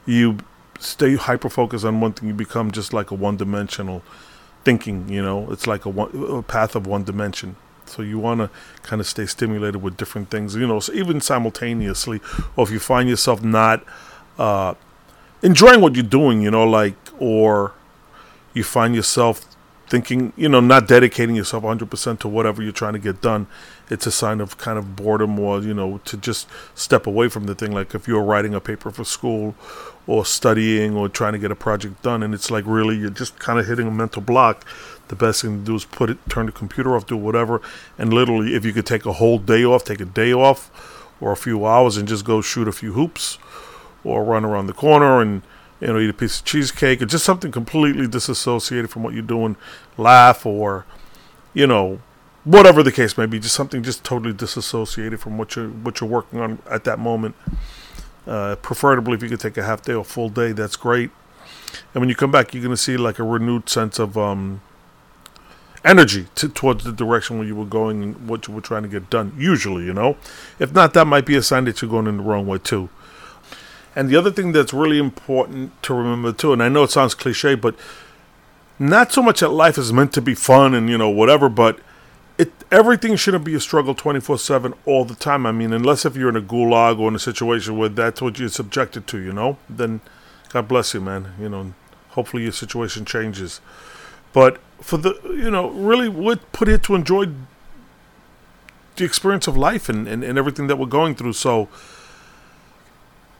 you 0.06 0.38
stay 0.80 1.16
hyper 1.16 1.50
focused 1.50 1.86
on 1.86 2.00
one 2.00 2.14
thing, 2.14 2.28
you 2.30 2.34
become 2.34 2.72
just 2.72 2.94
like 2.94 3.12
a 3.12 3.16
one 3.16 3.36
dimensional 3.36 4.04
thinking. 4.66 5.08
You 5.08 5.22
know, 5.22 5.50
it's 5.52 5.68
like 5.68 5.86
a, 5.86 5.90
one, 5.90 6.10
a 6.30 6.42
path 6.42 6.76
of 6.76 6.86
one 6.86 7.06
dimension. 7.06 7.56
So 7.86 8.02
you 8.02 8.20
want 8.20 8.40
to 8.42 8.50
kind 8.82 9.00
of 9.00 9.08
stay 9.08 9.26
stimulated 9.28 9.82
with 9.82 9.96
different 9.96 10.30
things. 10.30 10.56
You 10.56 10.68
know, 10.68 10.80
so 10.82 10.92
even 10.94 11.22
simultaneously, 11.22 12.20
or 12.58 12.66
if 12.66 12.72
you 12.72 12.80
find 12.80 13.08
yourself 13.08 13.44
not 13.44 13.86
uh, 14.38 14.74
enjoying 15.42 15.80
what 15.80 15.96
you're 15.96 16.04
doing, 16.04 16.42
you 16.42 16.52
know, 16.52 16.68
like, 16.68 16.96
or 17.20 17.74
you 18.54 18.64
find 18.64 18.96
yourself 18.96 19.46
thinking, 19.88 20.34
you 20.36 20.50
know, 20.50 20.60
not 20.60 20.88
dedicating 20.88 21.36
yourself 21.36 21.64
100% 21.64 22.20
to 22.20 22.28
whatever 22.28 22.64
you're 22.64 22.72
trying 22.72 22.94
to 22.94 23.00
get 23.00 23.22
done, 23.22 23.46
it's 23.90 24.08
a 24.08 24.12
sign 24.12 24.42
of 24.42 24.58
kind 24.58 24.80
of 24.80 24.96
boredom 24.96 25.40
or, 25.40 25.62
you 25.62 25.74
know, 25.74 26.00
to 26.06 26.18
just 26.18 26.48
step 26.74 27.06
away 27.06 27.30
from 27.30 27.46
the 27.46 27.54
thing. 27.54 27.72
Like 27.72 27.94
if 27.94 28.08
you're 28.08 28.24
writing 28.24 28.56
a 28.56 28.60
paper 28.60 28.90
for 28.90 29.04
school 29.04 29.54
or 30.08 30.26
studying 30.26 30.96
or 30.96 31.10
trying 31.10 31.34
to 31.34 31.40
get 31.40 31.52
a 31.52 31.56
project 31.56 32.02
done 32.04 32.22
and 32.22 32.34
it's 32.34 32.52
like 32.52 32.64
really 32.68 32.96
you're 32.96 33.10
just 33.10 33.40
kind 33.40 33.60
of 33.60 33.66
hitting 33.66 33.88
a 33.88 33.92
mental 33.92 34.22
block. 34.22 34.66
The 35.08 35.16
best 35.16 35.42
thing 35.42 35.60
to 35.60 35.66
do 35.66 35.76
is 35.76 35.86
put 35.86 36.10
it 36.10 36.18
turn 36.30 36.48
the 36.48 36.52
computer 36.52 36.96
off 36.96 37.06
do 37.06 37.18
whatever 37.18 37.62
and 37.98 38.14
literally 38.14 38.56
if 38.56 38.66
you 38.66 38.74
could 38.74 38.86
take 38.86 39.06
a 39.06 39.14
whole 39.14 39.38
day 39.38 39.64
off 39.64 39.84
take 39.84 40.02
a 40.02 40.06
day 40.06 40.34
off 40.34 40.72
or 41.22 41.32
a 41.32 41.38
few 41.38 41.66
hours 41.66 41.98
and 41.98 42.08
just 42.08 42.26
go 42.26 42.42
shoot 42.42 42.68
a 42.68 42.72
few 42.72 42.94
hoops 42.94 43.38
or 44.04 44.24
run 44.24 44.46
around 44.46 44.68
the 44.68 44.74
corner 44.74 45.22
and 45.22 45.42
you 45.80 45.88
know 45.88 46.00
eat 46.00 46.10
a 46.10 46.14
piece 46.14 46.40
of 46.40 46.46
cheesecake 46.46 47.02
or 47.02 47.06
just 47.06 47.26
something 47.26 47.52
completely 47.52 48.08
disassociated 48.08 48.90
from 48.90 49.04
what 49.04 49.14
you're 49.14 49.24
doing 49.24 49.56
laugh 49.98 50.46
or 50.46 50.86
you 51.54 51.68
know 51.68 52.00
whatever 52.44 52.84
the 52.84 52.92
case 52.92 53.18
may 53.18 53.26
be 53.26 53.40
just 53.40 53.56
something 53.56 53.84
just 53.84 54.04
totally 54.04 54.34
disassociated 54.34 55.20
from 55.20 55.38
what 55.38 55.56
you're 55.56 55.70
what 55.70 56.00
you're 56.00 56.10
working 56.10 56.40
on 56.40 56.60
at 56.70 56.84
that 56.84 57.00
moment 57.00 57.36
uh, 58.28 58.56
preferably, 58.58 59.14
if 59.14 59.24
you 59.24 59.30
could 59.30 59.40
take 59.40 59.58
a 59.58 59.64
half 59.64 59.82
day 59.82 59.94
or 59.94 60.04
full 60.04 60.30
day, 60.30 60.52
that's 60.52 60.76
great. 60.76 61.12
And 61.94 62.02
when 62.02 62.10
you 62.10 62.16
come 62.16 62.32
back, 62.32 62.54
you're 62.54 62.64
going 62.64 62.76
to 62.76 62.82
see 62.82 62.98
like 62.98 63.20
a 63.20 63.24
renewed 63.24 63.70
sense 63.70 64.00
of 64.00 64.18
um, 64.18 64.62
energy 65.84 66.28
to, 66.36 66.50
towards 66.50 66.84
the 66.84 66.92
direction 66.92 67.38
where 67.38 67.48
you 67.48 67.56
were 67.56 67.66
going 67.66 68.02
and 68.02 68.28
what 68.28 68.48
you 68.48 68.54
were 68.54 68.62
trying 68.62 68.84
to 68.84 68.90
get 68.90 69.10
done. 69.10 69.34
Usually, 69.38 69.86
you 69.86 69.94
know, 69.94 70.18
if 70.60 70.74
not, 70.74 70.94
that 70.94 71.06
might 71.06 71.26
be 71.26 71.36
a 71.36 71.44
sign 71.44 71.66
that 71.66 71.82
you're 71.82 71.92
going 71.92 72.08
in 72.08 72.18
the 72.18 72.24
wrong 72.24 72.48
way 72.48 72.58
too. 72.58 72.90
And 73.96 74.10
the 74.10 74.16
other 74.18 74.32
thing 74.32 74.52
that's 74.52 74.74
really 74.74 74.98
important 74.98 75.82
to 75.84 75.94
remember 75.94 76.34
too, 76.34 76.52
and 76.52 76.62
I 76.62 76.68
know 76.68 76.84
it 76.84 76.92
sounds 76.92 77.14
cliche, 77.14 77.56
but 77.56 77.76
not 78.78 79.14
so 79.14 79.22
much 79.22 79.40
that 79.40 79.50
life 79.50 79.78
is 79.78 79.94
meant 79.94 80.12
to 80.14 80.22
be 80.22 80.36
fun 80.36 80.74
and 80.74 80.90
you 80.90 80.98
know 80.98 81.10
whatever, 81.10 81.48
but 81.48 81.80
everything 82.72 83.16
shouldn't 83.16 83.44
be 83.44 83.56
a 83.56 83.60
struggle 83.60 83.96
24/7 83.96 84.74
all 84.86 85.06
the 85.06 85.16
time. 85.16 85.46
I 85.46 85.52
mean, 85.52 85.74
unless 85.74 86.06
if 86.06 86.16
you're 86.16 86.30
in 86.30 86.36
a 86.36 86.42
gulag 86.42 87.00
or 87.00 87.08
in 87.08 87.16
a 87.16 87.20
situation 87.20 87.78
where 87.78 87.90
that's 87.90 88.22
what 88.22 88.40
you're 88.40 88.50
subjected 88.50 89.08
to, 89.08 89.18
you 89.18 89.34
know, 89.34 89.58
then 89.70 90.02
God 90.50 90.68
bless 90.68 90.94
you, 90.94 91.02
man. 91.02 91.34
You 91.40 91.50
know, 91.50 91.74
hopefully 92.10 92.44
your 92.44 92.52
situation 92.52 93.06
changes. 93.06 93.62
But 94.34 94.58
for 94.82 94.98
the, 94.98 95.20
you 95.24 95.50
know, 95.50 95.70
really 95.70 96.10
would 96.10 96.52
put 96.52 96.68
it 96.68 96.84
to 96.84 96.96
enjoy 96.96 97.28
the 98.96 99.04
experience 99.04 99.48
of 99.48 99.58
life 99.58 99.90
and, 99.90 100.08
and, 100.08 100.24
and 100.24 100.38
everything 100.38 100.68
that 100.68 100.78
we're 100.78 100.86
going 100.86 101.16
through. 101.16 101.34
So 101.34 101.68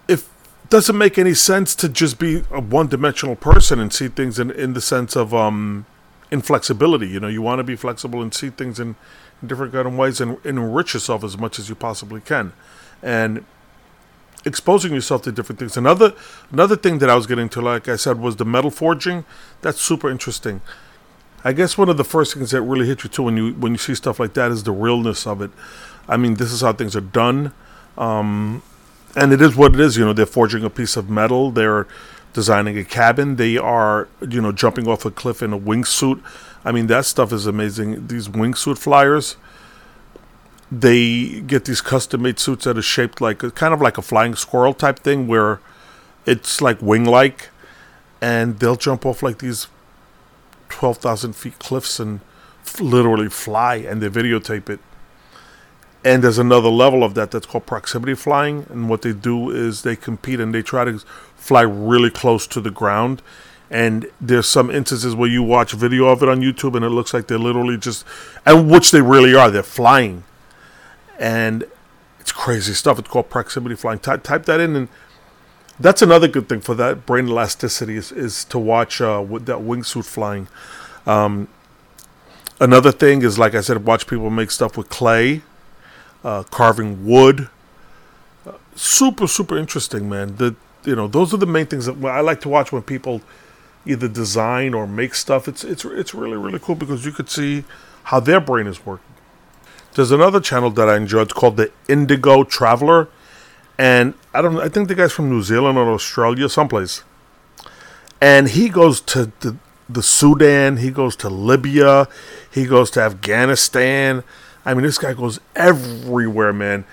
if 0.08 0.30
doesn't 0.70 0.98
make 0.98 1.18
any 1.18 1.34
sense 1.34 1.76
to 1.76 1.90
just 1.90 2.20
be 2.20 2.44
a 2.52 2.60
one 2.60 2.88
dimensional 2.88 3.36
person 3.36 3.80
and 3.80 3.94
see 3.94 4.08
things 4.08 4.40
in, 4.40 4.52
in 4.52 4.74
the 4.74 4.82
sense 4.82 5.16
of 5.16 5.34
um 5.34 5.86
inflexibility. 6.36 7.08
You 7.08 7.20
know, 7.20 7.32
you 7.36 7.42
want 7.42 7.60
to 7.60 7.64
be 7.64 7.76
flexible 7.76 8.22
and 8.22 8.34
see 8.34 8.50
things 8.50 8.80
in, 8.80 8.90
in 9.42 9.48
different 9.48 9.74
kind 9.74 9.88
of 9.88 9.96
ways 9.96 10.22
and, 10.22 10.38
and 10.46 10.58
enrich 10.60 10.94
yourself 10.94 11.24
as 11.24 11.38
much 11.38 11.58
as 11.60 11.70
you 11.70 11.76
possibly 11.76 12.22
can, 12.22 12.54
and 13.02 13.44
exposing 14.46 14.94
yourself 14.94 15.24
to 15.24 15.32
different 15.32 15.60
things. 15.60 15.76
Another 15.78 16.14
another 16.52 16.76
thing 16.76 17.00
that 17.00 17.10
I 17.10 17.16
was 17.16 17.26
getting 17.26 17.50
to, 17.50 17.62
like 17.62 17.88
I 17.88 17.96
said, 17.96 18.20
was 18.20 18.36
the 18.36 18.46
metal 18.46 18.72
forging. 18.72 19.26
That's 19.62 19.82
super 19.82 20.10
interesting. 20.10 20.62
I 21.44 21.54
guess 21.54 21.78
one 21.78 21.90
of 21.90 21.98
the 21.98 22.04
first 22.04 22.34
things 22.34 22.52
that 22.52 22.62
really 22.62 22.88
hit 22.88 23.04
you 23.04 23.10
too 23.10 23.24
when 23.24 23.38
you 23.38 23.54
when 23.54 23.72
you 23.72 23.78
see 23.78 23.96
stuff 23.96 24.20
like 24.20 24.34
that 24.34 24.52
is 24.52 24.64
the 24.64 24.72
realness 24.72 25.26
of 25.28 25.42
it. 25.42 25.52
I 26.08 26.18
mean, 26.18 26.36
this 26.36 26.52
is 26.52 26.62
how 26.62 26.74
things 26.74 26.96
are 26.96 27.08
done, 27.24 27.52
um, 27.98 28.62
and 29.16 29.32
it 29.32 29.42
is 29.42 29.56
what 29.56 29.74
it 29.74 29.80
is. 29.80 29.98
You 29.98 30.06
know, 30.06 30.14
they're 30.14 30.26
forging 30.40 30.64
a 30.64 30.70
piece 30.70 30.98
of 30.98 31.10
metal. 31.10 31.52
They're 31.52 31.88
designing 32.36 32.78
a 32.78 32.84
cabin. 32.84 33.38
They 33.38 33.58
are, 33.58 34.10
you 34.30 34.42
know, 34.42 34.52
jumping 34.52 34.88
off 34.88 35.06
a 35.06 35.10
cliff 35.10 35.42
in 35.42 35.54
a 35.54 35.58
wingsuit. 35.58 36.22
I 36.66 36.74
mean, 36.74 36.88
that 36.88 37.06
stuff 37.06 37.32
is 37.32 37.48
amazing. 37.48 38.08
These 38.08 38.28
wingsuit 38.28 38.78
flyers, 38.78 39.38
they 40.70 41.40
get 41.42 41.64
these 41.64 41.80
custom 41.80 42.24
made 42.24 42.38
suits 42.38 42.66
that 42.66 42.78
are 42.78 42.82
shaped 42.82 43.22
like 43.22 43.40
kind 43.56 43.74
of 43.74 43.82
like 43.82 43.98
a 43.98 44.02
flying 44.02 44.36
squirrel 44.36 44.74
type 44.74 45.00
thing, 45.00 45.28
where 45.28 45.62
it's 46.26 46.62
like 46.62 46.82
wing 46.82 47.06
like, 47.06 47.50
and 48.22 48.60
they'll 48.60 48.76
jump 48.76 49.06
off 49.06 49.24
like 49.24 49.40
these 49.40 49.68
twelve 50.68 50.98
thousand 50.98 51.38
feet 51.38 51.58
cliffs 51.60 52.00
and 52.00 52.20
f- 52.66 52.82
literally 52.82 53.30
fly, 53.30 53.76
and 53.76 54.02
they 54.02 54.10
videotape 54.10 54.70
it. 54.70 54.82
And 56.06 56.24
there's 56.24 56.38
another 56.38 56.70
level 56.70 57.04
of 57.04 57.16
that 57.16 57.32
that's 57.32 57.48
called 57.48 57.66
proximity 57.66 58.14
flying. 58.14 58.68
And 58.70 58.88
what 58.88 59.02
they 59.02 59.12
do 59.12 59.50
is 59.50 59.82
they 59.82 59.96
compete 59.96 60.40
and 60.40 60.54
they 60.54 60.62
try 60.62 60.86
to 60.86 61.00
fly 61.36 61.64
really 61.64 62.12
close 62.12 62.46
to 62.46 62.62
the 62.62 62.70
ground. 62.70 63.24
And 63.72 64.06
there's 64.22 64.48
some 64.48 64.70
instances 64.70 65.16
where 65.16 65.28
you 65.28 65.42
watch 65.42 65.74
video 65.74 66.06
of 66.10 66.22
it 66.22 66.30
on 66.30 66.42
YouTube 66.42 66.76
and 66.76 66.86
it 66.86 66.90
looks 66.90 67.12
like 67.12 67.26
they're 67.26 67.40
literally 67.40 67.78
just, 67.78 68.06
and 68.46 68.70
which 68.70 68.92
they 68.92 69.02
really 69.02 69.34
are, 69.34 69.50
they're 69.50 69.64
flying. 69.64 70.24
And 71.18 71.64
it's 72.20 72.32
crazy 72.32 72.74
stuff. 72.74 73.00
It's 73.00 73.10
called 73.10 73.32
proximity 73.32 73.74
flying. 73.76 73.98
Ty- 73.98 74.18
type 74.18 74.46
that 74.46 74.60
in 74.60 74.76
and 74.76 74.90
that's 75.80 76.04
another 76.04 76.28
good 76.28 76.48
thing 76.48 76.62
for 76.62 76.76
that 76.76 77.08
brain 77.08 77.28
elasticity 77.28 77.98
is, 77.98 78.12
is 78.12 78.46
to 78.46 78.60
watch 78.60 79.02
uh, 79.02 79.26
with 79.28 79.48
that 79.48 79.58
wingsuit 79.58 80.06
flying. 80.06 80.50
Um, 81.08 81.48
another 82.62 82.92
thing 82.92 83.24
is, 83.24 83.40
like 83.40 83.56
I 83.56 83.62
said, 83.62 83.84
watch 83.86 84.06
people 84.06 84.30
make 84.30 84.52
stuff 84.52 84.78
with 84.78 84.90
clay 84.90 85.42
uh, 86.26 86.44
carving 86.44 87.06
wood. 87.06 87.48
Uh, 88.46 88.54
super, 88.76 89.28
super 89.28 89.58
interesting, 89.58 90.10
man. 90.10 90.36
The 90.36 90.56
you 90.84 90.96
know 90.96 91.08
those 91.08 91.34
are 91.34 91.38
the 91.38 91.46
main 91.46 91.68
things 91.68 91.86
that 91.86 92.04
I 92.04 92.20
like 92.20 92.42
to 92.42 92.50
watch 92.50 92.72
when 92.72 92.82
people 92.82 93.22
either 93.86 94.08
design 94.08 94.74
or 94.74 94.88
make 94.88 95.16
stuff. 95.16 95.48
It's 95.48 95.64
it's 95.64 95.86
it's 95.86 96.14
really 96.14 96.36
really 96.36 96.60
cool 96.60 96.76
because 96.76 97.06
you 97.06 97.12
could 97.12 97.30
see 97.30 97.64
how 98.06 98.20
their 98.20 98.42
brain 98.42 98.68
is 98.68 98.86
working. 98.86 99.06
There's 99.94 100.12
another 100.12 100.42
channel 100.42 100.72
that 100.72 100.90
I 100.90 100.98
enjoy. 100.98 101.22
It's 101.22 101.34
called 101.34 101.58
the 101.58 101.72
Indigo 101.88 102.44
Traveler, 102.44 103.08
and 103.78 104.16
I 104.34 104.42
don't. 104.42 104.58
I 104.58 104.68
think 104.68 104.88
the 104.88 104.96
guy's 104.96 105.14
from 105.14 105.30
New 105.30 105.44
Zealand 105.44 105.78
or 105.78 105.94
Australia, 105.94 106.50
someplace. 106.50 107.04
And 108.22 108.50
he 108.50 108.70
goes 108.70 109.02
to 109.02 109.32
the, 109.42 109.58
the 109.88 110.02
Sudan. 110.02 110.78
He 110.78 110.90
goes 110.90 111.16
to 111.18 111.30
Libya. 111.30 112.08
He 112.50 112.66
goes 112.66 112.90
to 112.92 113.02
Afghanistan. 113.02 114.24
I 114.66 114.74
mean, 114.74 114.84
this 114.84 114.98
guy 114.98 115.14
goes 115.14 115.40
everywhere, 115.56 116.52
man. 116.52 116.86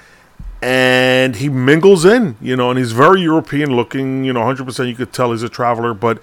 And 0.60 1.36
he 1.36 1.48
mingles 1.48 2.04
in, 2.04 2.36
you 2.40 2.54
know, 2.54 2.70
and 2.70 2.78
he's 2.78 2.92
very 2.92 3.22
European 3.22 3.74
looking, 3.74 4.24
you 4.24 4.32
know, 4.32 4.40
100% 4.40 4.88
you 4.88 4.94
could 4.94 5.12
tell 5.12 5.32
he's 5.32 5.42
a 5.42 5.48
traveler. 5.48 5.92
But 5.94 6.20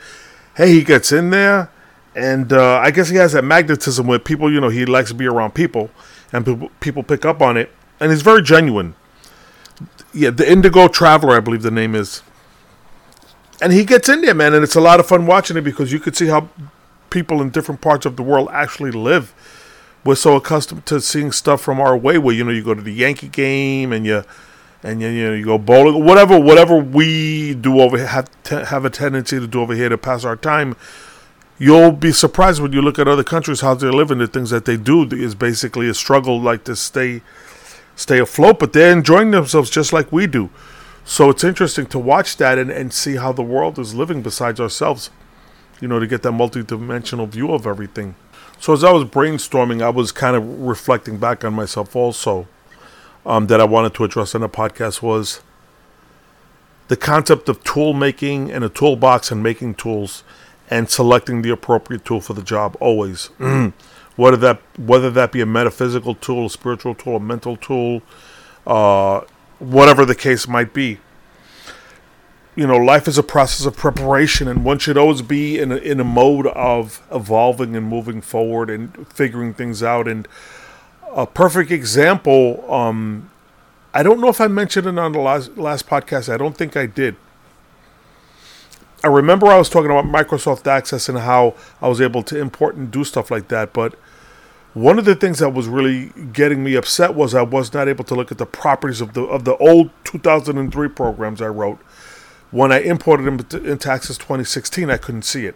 hey, 0.56 0.72
he 0.72 0.84
gets 0.84 1.12
in 1.12 1.30
there, 1.32 1.72
and 2.16 2.54
uh, 2.54 2.78
I 2.78 2.92
guess 2.92 3.10
he 3.10 3.18
has 3.18 3.34
that 3.34 3.44
magnetism 3.44 4.08
with 4.08 4.24
people, 4.24 4.52
you 4.52 4.62
know, 4.62 4.70
he 4.70 4.86
likes 4.86 5.10
to 5.10 5.16
be 5.16 5.28
around 5.28 5.56
people, 5.56 5.90
and 6.32 6.46
people, 6.46 6.72
people 6.80 7.04
pick 7.04 7.26
up 7.26 7.42
on 7.42 7.58
it. 7.58 7.72
And 8.00 8.12
he's 8.12 8.22
very 8.22 8.42
genuine. 8.42 8.96
Yeah, 10.14 10.30
the 10.30 10.50
Indigo 10.50 10.88
Traveler, 10.88 11.36
I 11.36 11.42
believe 11.42 11.62
the 11.62 11.72
name 11.72 11.94
is. 11.94 12.24
And 13.62 13.74
he 13.74 13.84
gets 13.84 14.08
in 14.08 14.22
there, 14.22 14.34
man, 14.34 14.54
and 14.54 14.64
it's 14.64 14.76
a 14.76 14.82
lot 14.82 15.02
of 15.02 15.06
fun 15.08 15.26
watching 15.26 15.58
it 15.58 15.62
because 15.62 15.92
you 15.92 16.00
could 16.00 16.16
see 16.16 16.28
how 16.28 16.48
people 17.10 17.42
in 17.42 17.50
different 17.50 17.82
parts 17.82 18.06
of 18.06 18.16
the 18.16 18.24
world 18.24 18.48
actually 18.54 18.92
live 18.92 19.34
we're 20.04 20.16
so 20.16 20.36
accustomed 20.36 20.86
to 20.86 21.02
seeing 21.02 21.32
stuff 21.32 21.62
from 21.62 21.80
our 21.80 21.98
way 21.98 22.18
where 22.18 22.34
you 22.34 22.44
know 22.44 22.52
you 22.52 22.64
go 22.64 22.74
to 22.74 22.82
the 22.82 22.94
Yankee 22.94 23.28
game 23.28 23.92
and 23.92 24.06
you 24.06 24.24
and 24.84 25.02
you, 25.02 25.10
you 25.10 25.28
know 25.28 25.34
you 25.34 25.46
go 25.46 25.58
bowling 25.58 26.04
whatever 26.04 26.40
whatever 26.40 26.78
we 26.78 27.54
do 27.56 27.80
over 27.82 27.98
have 28.06 28.30
te- 28.44 28.66
have 28.66 28.86
a 28.86 28.90
tendency 28.90 29.40
to 29.40 29.48
do 29.48 29.62
over 29.62 29.76
here 29.76 29.90
to 29.90 29.98
pass 29.98 30.24
our 30.24 30.36
time 30.36 30.76
you'll 31.58 31.92
be 31.92 32.12
surprised 32.12 32.62
when 32.62 32.72
you 32.72 32.82
look 32.82 32.98
at 32.98 33.08
other 33.08 33.24
countries 33.24 33.62
how 33.62 33.74
they're 33.74 33.92
living 33.92 34.18
the 34.18 34.28
things 34.28 34.50
that 34.50 34.66
they 34.66 34.78
do 34.78 35.04
is 35.12 35.36
basically 35.36 35.90
a 35.90 35.94
struggle 35.94 36.40
like 36.40 36.64
to 36.64 36.76
stay 36.76 37.22
stay 37.96 38.20
afloat 38.20 38.58
but 38.58 38.74
they're 38.74 38.94
enjoying 38.94 39.32
themselves 39.32 39.70
just 39.70 39.92
like 39.92 40.12
we 40.12 40.26
do. 40.26 40.50
So 41.04 41.30
it's 41.32 41.44
interesting 41.44 41.88
to 41.88 42.00
watch 42.00 42.38
that 42.38 42.58
and, 42.58 42.70
and 42.70 42.94
see 42.94 43.16
how 43.16 43.32
the 43.32 43.42
world 43.42 43.80
is 43.80 43.96
living 43.96 44.22
besides 44.22 44.60
ourselves 44.60 45.10
you 45.82 45.88
know 45.88 46.00
to 46.00 46.08
get 46.08 46.22
that 46.24 46.32
multi-dimensional 46.32 47.26
view 47.26 47.52
of 47.52 47.66
everything 47.66 48.16
so 48.60 48.74
as 48.74 48.84
I 48.84 48.92
was 48.92 49.06
brainstorming, 49.06 49.82
I 49.82 49.90
was 49.90 50.12
kind 50.12 50.36
of 50.36 50.60
reflecting 50.60 51.18
back 51.18 51.46
on 51.46 51.54
myself 51.54 51.96
also. 51.96 52.48
Um, 53.26 53.48
that 53.48 53.60
I 53.60 53.66
wanted 53.66 53.94
to 53.96 54.06
address 54.06 54.34
in 54.34 54.42
the 54.42 54.50
podcast 54.50 55.02
was 55.02 55.42
the 56.88 56.96
concept 56.96 57.50
of 57.50 57.64
tool 57.64 57.94
making 57.94 58.50
and 58.50 58.64
a 58.64 58.70
toolbox 58.70 59.30
and 59.30 59.44
making 59.44 59.76
tools 59.76 60.24
and 60.70 60.90
selecting 60.90 61.42
the 61.42 61.50
appropriate 61.50 62.06
tool 62.06 62.22
for 62.22 62.34
the 62.34 62.42
job 62.42 62.78
always. 62.80 63.30
whether 64.16 64.38
that 64.38 64.62
whether 64.78 65.10
that 65.12 65.32
be 65.32 65.42
a 65.42 65.46
metaphysical 65.46 66.16
tool, 66.16 66.46
a 66.46 66.50
spiritual 66.50 66.96
tool, 66.96 67.18
a 67.18 67.20
mental 67.20 67.58
tool, 67.58 68.02
uh, 68.66 69.22
whatever 69.60 70.06
the 70.06 70.16
case 70.16 70.48
might 70.48 70.74
be 70.74 71.00
you 72.60 72.68
know, 72.68 72.76
life 72.76 73.08
is 73.08 73.18
a 73.18 73.24
process 73.24 73.66
of 73.66 73.78
preparation, 73.78 74.50
and 74.50 74.66
one 74.66 74.80
should 74.80 74.98
always 74.98 75.22
be 75.22 75.58
in 75.58 75.72
a, 75.72 75.78
in 75.78 76.02
a 76.02 76.04
mode 76.04 76.46
of 76.48 77.02
evolving 77.10 77.74
and 77.74 77.88
moving 77.88 78.20
forward 78.20 78.70
and 78.70 79.08
figuring 79.08 79.54
things 79.54 79.82
out. 79.82 80.10
And 80.10 80.28
a 81.16 81.26
perfect 81.26 81.72
example, 81.72 82.70
um, 82.70 83.32
I 83.94 84.04
don't 84.04 84.20
know 84.20 84.28
if 84.28 84.42
I 84.42 84.48
mentioned 84.48 84.88
it 84.88 85.00
on 85.00 85.14
the 85.14 85.20
last 85.20 85.58
last 85.58 85.88
podcast. 85.88 86.28
I 86.28 86.36
don't 86.36 86.58
think 86.58 86.76
I 86.76 86.86
did. 86.86 87.16
I 89.06 89.08
remember 89.08 89.48
I 89.48 89.58
was 89.58 89.70
talking 89.70 89.90
about 89.90 90.04
Microsoft 90.04 90.68
Access 90.68 91.08
and 91.08 91.20
how 91.20 91.56
I 91.82 91.88
was 91.88 92.02
able 92.02 92.24
to 92.24 92.38
import 92.38 92.76
and 92.76 92.92
do 92.92 93.06
stuff 93.06 93.32
like 93.32 93.48
that, 93.48 93.72
but 93.72 93.96
one 94.74 95.00
of 95.00 95.06
the 95.06 95.16
things 95.16 95.40
that 95.40 95.52
was 95.52 95.70
really 95.70 96.12
getting 96.34 96.62
me 96.62 96.76
upset 96.76 97.16
was 97.16 97.34
I 97.34 97.42
was 97.42 97.74
not 97.74 97.88
able 97.88 98.04
to 98.04 98.16
look 98.16 98.34
at 98.34 98.38
the 98.38 98.46
properties 98.46 99.00
of 99.00 99.14
the 99.14 99.22
of 99.22 99.46
the 99.46 99.56
old 99.56 99.92
2003 100.04 100.90
programs 100.90 101.42
I 101.42 101.48
wrote 101.48 101.80
when 102.52 102.72
I 102.72 102.80
imported 102.80 103.24
them 103.24 103.40
into 103.66 103.92
Access 103.92 104.18
2016, 104.18 104.90
I 104.90 104.98
couldn't 104.98 105.24
see 105.24 105.46
it. 105.46 105.56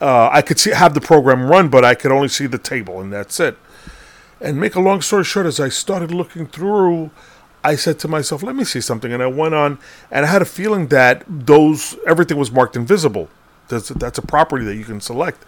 Uh, 0.00 0.28
I 0.30 0.42
could 0.42 0.58
see 0.58 0.70
have 0.70 0.94
the 0.94 1.00
program 1.00 1.46
run, 1.46 1.68
but 1.68 1.84
I 1.84 1.94
could 1.94 2.12
only 2.12 2.28
see 2.28 2.46
the 2.46 2.58
table, 2.58 3.00
and 3.00 3.12
that's 3.12 3.40
it. 3.40 3.56
And 4.40 4.60
make 4.60 4.74
a 4.74 4.80
long 4.80 5.00
story 5.00 5.24
short, 5.24 5.46
as 5.46 5.58
I 5.58 5.70
started 5.70 6.10
looking 6.10 6.46
through, 6.46 7.10
I 7.64 7.76
said 7.76 7.98
to 8.00 8.08
myself, 8.08 8.42
"Let 8.42 8.54
me 8.54 8.64
see 8.64 8.80
something," 8.80 9.12
and 9.12 9.22
I 9.22 9.26
went 9.26 9.54
on, 9.54 9.78
and 10.10 10.26
I 10.26 10.28
had 10.28 10.42
a 10.42 10.46
feeling 10.46 10.88
that 10.88 11.24
those 11.26 11.96
everything 12.06 12.36
was 12.36 12.52
marked 12.52 12.76
invisible. 12.76 13.28
That's 13.68 13.88
that's 13.88 14.18
a 14.18 14.22
property 14.22 14.64
that 14.66 14.76
you 14.76 14.84
can 14.84 15.00
select, 15.00 15.44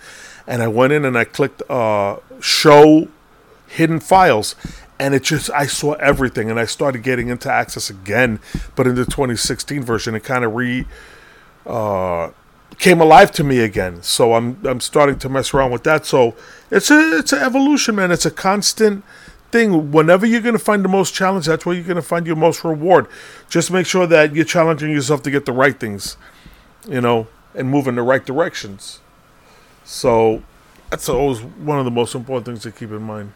and 0.47 0.63
I 0.63 0.69
went 0.69 0.93
in 0.95 1.05
and 1.05 1.19
I 1.19 1.25
clicked 1.25 1.63
uh, 1.71 2.17
"Show 2.41 3.09
Hidden 3.67 4.01
Files," 4.01 4.57
and 4.99 5.15
it 5.15 5.23
just 5.23 5.51
I 5.51 5.67
saw 5.67 5.93
everything, 5.95 6.51
and 6.51 6.59
I 6.59 6.65
started 6.65 7.03
getting 7.03 7.29
into 7.29 7.51
Access 7.51 7.91
again, 7.91 8.41
but 8.75 8.87
in 8.87 8.95
the 8.95 9.05
2016 9.05 9.83
version, 9.83 10.15
it 10.15 10.25
kind 10.25 10.45
of 10.45 10.55
re 10.55 10.87
uh, 11.67 12.31
came 12.79 13.01
alive 13.01 13.31
to 13.33 13.45
me 13.45 13.61
again. 13.61 14.03
So 14.03 14.35
I'm 14.35 14.65
I'm 14.67 14.81
starting 14.81 15.19
to 15.21 15.29
mess 15.29 15.55
around 15.55 15.71
with 15.71 15.85
that. 15.85 16.07
So 16.07 16.35
it's 16.71 16.91
a 16.91 17.19
it's 17.19 17.33
an 17.33 17.41
evolution, 17.41 17.97
man. 17.97 18.11
It's 18.11 18.27
a 18.27 18.31
constant 18.31 19.05
thing. 19.51 19.93
Whenever 19.93 20.27
you're 20.27 20.41
going 20.41 20.55
to 20.55 20.59
find 20.59 20.85
the 20.85 20.89
most 20.89 21.15
challenge, 21.15 21.47
that's 21.47 21.65
where 21.65 21.75
you're 21.75 21.85
going 21.85 21.97
to 21.97 22.03
find 22.03 22.27
your 22.27 22.37
most 22.37 22.65
reward. 22.65 23.07
Just 23.49 23.71
make 23.71 23.87
sure 23.87 24.07
that 24.07 24.35
you're 24.35 24.45
challenging 24.45 24.91
yourself 24.91 25.23
to 25.23 25.31
get 25.31 25.47
the 25.47 25.53
right 25.53 25.79
things, 25.79 26.17
you 26.89 27.01
know, 27.01 27.29
and 27.55 27.71
move 27.71 27.87
in 27.87 27.95
the 27.95 28.03
right 28.03 28.25
directions. 28.25 29.01
So 29.85 30.43
that's 30.91 31.09
always 31.09 31.41
one 31.41 31.79
of 31.79 31.85
the 31.85 31.91
most 31.91 32.15
important 32.15 32.47
things 32.47 32.63
to 32.63 32.73
keep 32.73 32.91
in 32.91 33.03
mind. 33.03 33.33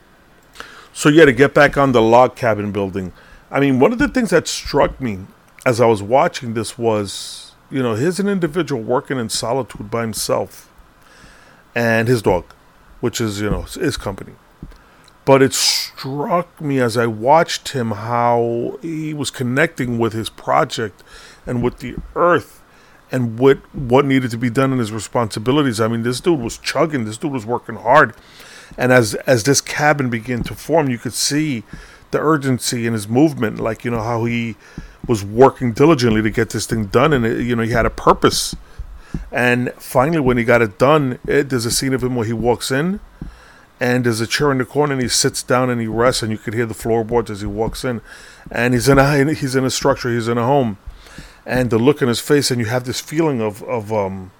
So 0.93 1.09
yeah, 1.09 1.25
to 1.25 1.33
get 1.33 1.55
back 1.55 1.77
on 1.77 1.93
the 1.93 2.03
log 2.03 2.37
cabin 2.37 2.73
building, 2.73 3.13
I 3.51 3.61
mean, 3.61 3.81
one 3.81 3.93
of 3.93 3.99
the 3.99 4.09
things 4.09 4.31
that 4.31 4.49
struck 4.49 5.01
me 5.01 5.21
as 5.65 5.81
I 5.81 5.87
was 5.87 6.03
watching 6.03 6.55
this 6.55 6.77
was, 6.77 7.53
you 7.71 7.83
know, 7.83 7.95
here's 7.95 8.19
an 8.19 8.29
individual 8.29 8.83
working 8.83 9.19
in 9.19 9.29
solitude 9.29 9.91
by 9.91 10.03
himself, 10.03 10.71
and 11.75 12.09
his 12.09 12.23
dog, 12.23 12.45
which 13.01 13.21
is 13.21 13.41
you 13.41 13.51
know 13.51 13.63
his 13.63 13.97
company. 13.97 14.33
But 15.25 15.41
it 15.41 15.55
struck 15.55 16.61
me 16.61 16.81
as 16.81 16.97
I 16.97 17.07
watched 17.07 17.69
him 17.69 17.93
how 17.93 18.79
he 18.83 19.15
was 19.15 19.31
connecting 19.31 19.99
with 19.99 20.13
his 20.13 20.29
project 20.29 21.05
and 21.47 21.63
with 21.63 21.79
the 21.79 21.97
earth 22.17 22.61
and 23.13 23.39
what 23.39 23.59
what 23.75 24.05
needed 24.05 24.31
to 24.33 24.39
be 24.39 24.51
done 24.51 24.73
in 24.73 24.79
his 24.79 24.91
responsibilities. 24.91 25.81
I 25.81 25.87
mean, 25.87 26.03
this 26.03 26.21
dude 26.21 26.41
was 26.41 26.59
chugging. 26.59 27.05
This 27.05 27.19
dude 27.19 27.33
was 27.33 27.47
working 27.47 27.77
hard, 27.77 28.15
and 28.77 28.93
as 28.93 29.15
as 29.27 29.45
this 29.45 29.61
cabin 29.61 30.11
began 30.11 30.43
to 30.45 30.55
form, 30.55 30.89
you 30.89 30.99
could 30.99 31.15
see 31.15 31.65
the 32.11 32.21
urgency 32.21 32.87
in 32.87 32.93
his 32.93 33.09
movement, 33.09 33.59
like 33.59 33.85
you 33.85 33.91
know 33.91 34.03
how 34.03 34.25
he 34.25 34.57
was 35.07 35.25
working 35.25 35.73
diligently 35.73 36.23
to 36.23 36.31
get 36.31 36.51
this 36.51 36.67
thing 36.67 36.87
done, 36.87 37.13
and 37.13 37.27
it, 37.27 37.45
you 37.45 37.57
know 37.57 37.63
he 37.63 37.73
had 37.73 37.87
a 37.87 37.91
purpose. 37.91 38.55
And 39.31 39.73
finally, 39.75 40.21
when 40.21 40.39
he 40.39 40.45
got 40.45 40.63
it 40.63 40.79
done, 40.79 41.19
it, 41.27 41.51
there's 41.51 41.67
a 41.67 41.71
scene 41.71 41.93
of 41.93 42.03
him 42.03 42.15
where 42.15 42.27
he 42.27 42.33
walks 42.33 42.71
in, 42.71 43.01
and 43.79 44.05
there's 44.05 44.21
a 44.21 44.27
chair 44.27 44.51
in 44.53 44.59
the 44.59 44.65
corner, 44.65 44.95
and 44.95 45.03
he 45.03 45.09
sits 45.09 45.43
down 45.43 45.69
and 45.69 45.81
he 45.81 45.87
rests, 45.87 46.23
and 46.23 46.31
you 46.31 46.39
could 46.39 46.55
hear 46.55 46.67
the 46.67 46.75
floorboards 46.75 47.31
as 47.31 47.41
he 47.41 47.47
walks 47.47 47.85
in, 47.85 48.01
and 48.51 48.75
he's 48.75 48.89
in 48.89 48.99
a 48.99 49.35
he's 49.35 49.55
in 49.55 49.65
a 49.65 49.71
structure, 49.71 50.13
he's 50.13 50.29
in 50.29 50.39
a 50.39 50.47
home, 50.47 50.79
and 51.45 51.71
the 51.71 51.79
look 51.79 52.01
in 52.01 52.09
his 52.09 52.21
face, 52.21 52.51
and 52.51 52.61
you 52.61 52.67
have 52.67 52.85
this 52.85 53.01
feeling 53.01 53.43
of 53.43 53.63
of 53.65 53.93
um, 53.93 54.31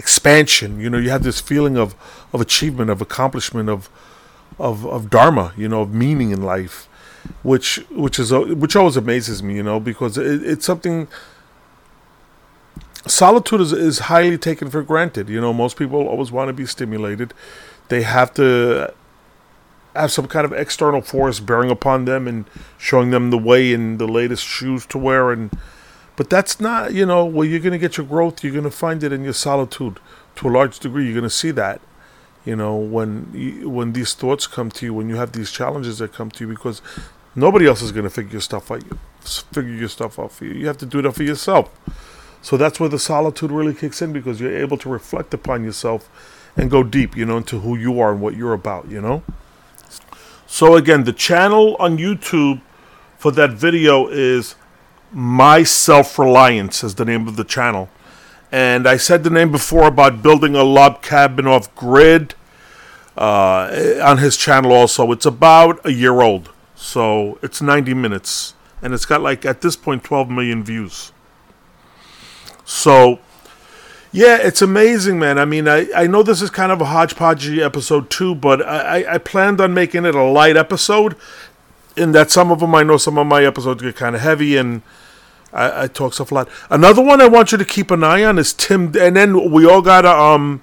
expansion. 0.00 0.80
You 0.80 0.88
know, 0.90 0.98
you 0.98 1.10
have 1.10 1.22
this 1.22 1.40
feeling 1.40 1.76
of 1.76 1.94
of 2.32 2.40
achievement, 2.40 2.88
of 2.90 3.00
accomplishment, 3.00 3.68
of 3.68 3.88
of 4.58 4.86
of 4.86 5.10
dharma. 5.10 5.52
You 5.56 5.68
know, 5.68 5.82
of 5.82 5.92
meaning 5.92 6.30
in 6.36 6.42
life, 6.42 6.88
which 7.42 7.68
which 8.04 8.18
is 8.18 8.32
which 8.62 8.74
always 8.74 8.96
amazes 8.96 9.42
me. 9.42 9.52
You 9.56 9.62
know, 9.62 9.78
because 9.78 10.16
it, 10.18 10.42
it's 10.52 10.66
something. 10.66 11.06
Solitude 13.06 13.62
is, 13.62 13.72
is 13.72 13.98
highly 14.12 14.36
taken 14.36 14.68
for 14.70 14.82
granted. 14.82 15.28
You 15.28 15.40
know, 15.40 15.52
most 15.54 15.78
people 15.78 16.06
always 16.06 16.30
want 16.30 16.48
to 16.48 16.52
be 16.52 16.66
stimulated. 16.66 17.32
They 17.88 18.02
have 18.02 18.34
to 18.34 18.92
have 19.96 20.12
some 20.12 20.28
kind 20.28 20.44
of 20.44 20.52
external 20.52 21.00
force 21.00 21.40
bearing 21.40 21.70
upon 21.70 22.04
them 22.04 22.28
and 22.28 22.44
showing 22.78 23.10
them 23.10 23.30
the 23.30 23.38
way 23.38 23.72
and 23.72 23.98
the 23.98 24.06
latest 24.06 24.44
shoes 24.44 24.86
to 24.86 24.98
wear 24.98 25.32
and 25.32 25.50
but 26.20 26.28
that's 26.28 26.60
not 26.60 26.92
you 26.92 27.06
know 27.06 27.24
where 27.24 27.46
you're 27.46 27.60
going 27.60 27.72
to 27.72 27.78
get 27.78 27.96
your 27.96 28.04
growth 28.04 28.44
you're 28.44 28.52
going 28.52 28.62
to 28.62 28.70
find 28.70 29.02
it 29.02 29.10
in 29.10 29.24
your 29.24 29.32
solitude. 29.32 29.98
To 30.36 30.48
a 30.48 30.50
large 30.50 30.78
degree 30.78 31.04
you're 31.06 31.14
going 31.14 31.22
to 31.22 31.30
see 31.30 31.50
that 31.52 31.80
you 32.44 32.54
know 32.54 32.76
when 32.76 33.30
you, 33.32 33.70
when 33.70 33.94
these 33.94 34.12
thoughts 34.12 34.46
come 34.46 34.70
to 34.72 34.84
you 34.84 34.92
when 34.92 35.08
you 35.08 35.16
have 35.16 35.32
these 35.32 35.50
challenges 35.50 35.96
that 35.96 36.12
come 36.12 36.30
to 36.32 36.44
you 36.44 36.50
because 36.54 36.82
nobody 37.34 37.66
else 37.66 37.80
is 37.80 37.90
going 37.90 38.04
to 38.04 38.10
figure 38.10 38.32
your 38.32 38.42
stuff 38.42 38.70
out 38.70 38.84
figure 39.22 39.72
your 39.72 39.88
stuff 39.88 40.18
out 40.18 40.30
for 40.30 40.44
you. 40.44 40.52
You 40.52 40.66
have 40.66 40.76
to 40.84 40.84
do 40.84 41.00
that 41.00 41.12
for 41.12 41.22
yourself. 41.22 41.70
So 42.42 42.58
that's 42.58 42.78
where 42.78 42.90
the 42.90 42.98
solitude 42.98 43.50
really 43.50 43.72
kicks 43.72 44.02
in 44.02 44.12
because 44.12 44.42
you're 44.42 44.54
able 44.54 44.76
to 44.76 44.90
reflect 44.90 45.32
upon 45.32 45.64
yourself 45.64 46.10
and 46.54 46.70
go 46.70 46.82
deep 46.82 47.16
you 47.16 47.24
know 47.24 47.38
into 47.38 47.60
who 47.60 47.78
you 47.78 47.98
are 47.98 48.12
and 48.12 48.20
what 48.20 48.36
you're 48.36 48.52
about 48.52 48.90
you 48.90 49.00
know? 49.00 49.22
So 50.46 50.76
again, 50.76 51.04
the 51.04 51.14
channel 51.14 51.76
on 51.78 51.96
YouTube 51.96 52.60
for 53.16 53.32
that 53.32 53.52
video 53.52 54.06
is 54.08 54.54
My 55.12 55.62
Self 55.62 56.18
Reliance 56.18 56.84
is 56.84 56.94
the 56.94 57.04
name 57.04 57.26
of 57.26 57.36
the 57.36 57.44
channel. 57.44 57.88
And 58.52 58.88
I 58.88 58.96
said 58.96 59.24
the 59.24 59.30
name 59.30 59.52
before 59.52 59.86
about 59.86 60.22
building 60.22 60.54
a 60.54 60.64
log 60.64 61.02
cabin 61.02 61.46
off 61.46 61.72
grid 61.74 62.34
uh, 63.16 64.00
on 64.02 64.18
his 64.18 64.36
channel 64.36 64.72
also. 64.72 65.10
It's 65.12 65.26
about 65.26 65.84
a 65.84 65.92
year 65.92 66.20
old. 66.20 66.50
So 66.74 67.38
it's 67.42 67.60
90 67.62 67.94
minutes. 67.94 68.54
And 68.82 68.94
it's 68.94 69.04
got 69.04 69.20
like, 69.20 69.44
at 69.44 69.60
this 69.60 69.76
point, 69.76 70.02
12 70.04 70.30
million 70.30 70.64
views. 70.64 71.12
So 72.64 73.20
yeah, 74.12 74.38
it's 74.38 74.60
amazing, 74.62 75.18
man. 75.18 75.38
I 75.38 75.44
mean, 75.44 75.68
I, 75.68 75.86
I 75.94 76.06
know 76.06 76.22
this 76.22 76.42
is 76.42 76.50
kind 76.50 76.72
of 76.72 76.80
a 76.80 76.86
hodgepodge 76.86 77.48
episode 77.58 78.10
too, 78.10 78.34
but 78.34 78.66
I, 78.66 79.14
I 79.14 79.18
planned 79.18 79.60
on 79.60 79.72
making 79.72 80.04
it 80.04 80.14
a 80.14 80.22
light 80.22 80.56
episode. 80.56 81.16
In 81.96 82.12
that 82.12 82.30
some 82.30 82.50
of 82.50 82.60
them, 82.60 82.74
I 82.74 82.82
know 82.82 82.96
some 82.96 83.18
of 83.18 83.26
my 83.26 83.44
episodes 83.44 83.82
get 83.82 83.96
kind 83.96 84.16
of 84.16 84.22
heavy 84.22 84.56
and 84.56 84.82
I, 85.52 85.84
I 85.84 85.86
talk 85.88 86.14
stuff 86.14 86.30
a 86.30 86.34
lot. 86.34 86.48
Another 86.70 87.02
one 87.02 87.20
I 87.20 87.28
want 87.28 87.52
you 87.52 87.58
to 87.58 87.64
keep 87.64 87.90
an 87.90 88.04
eye 88.04 88.24
on 88.24 88.38
is 88.38 88.52
Tim, 88.52 88.92
and 88.98 89.16
then 89.16 89.50
we 89.50 89.66
all 89.66 89.82
gotta 89.82 90.10
um 90.10 90.62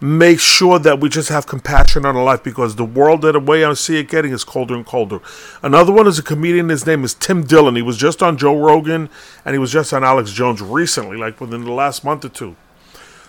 make 0.00 0.38
sure 0.38 0.78
that 0.78 1.00
we 1.00 1.08
just 1.08 1.30
have 1.30 1.46
compassion 1.46 2.04
on 2.04 2.16
our 2.16 2.24
life 2.24 2.42
because 2.42 2.76
the 2.76 2.84
world 2.84 3.22
that 3.22 3.32
the 3.32 3.40
way 3.40 3.64
I 3.64 3.72
see 3.74 3.98
it 3.98 4.08
getting 4.08 4.32
is 4.32 4.44
colder 4.44 4.74
and 4.74 4.84
colder. 4.84 5.20
Another 5.62 5.92
one 5.92 6.06
is 6.06 6.18
a 6.18 6.22
comedian. 6.22 6.68
His 6.68 6.86
name 6.86 7.02
is 7.02 7.14
Tim 7.14 7.44
Dillon. 7.44 7.76
He 7.76 7.82
was 7.82 7.96
just 7.96 8.22
on 8.22 8.36
Joe 8.36 8.56
Rogan 8.56 9.08
and 9.44 9.54
he 9.54 9.58
was 9.58 9.72
just 9.72 9.92
on 9.94 10.04
Alex 10.04 10.32
Jones 10.32 10.60
recently, 10.60 11.16
like 11.16 11.40
within 11.40 11.64
the 11.64 11.72
last 11.72 12.04
month 12.04 12.24
or 12.24 12.28
two. 12.28 12.56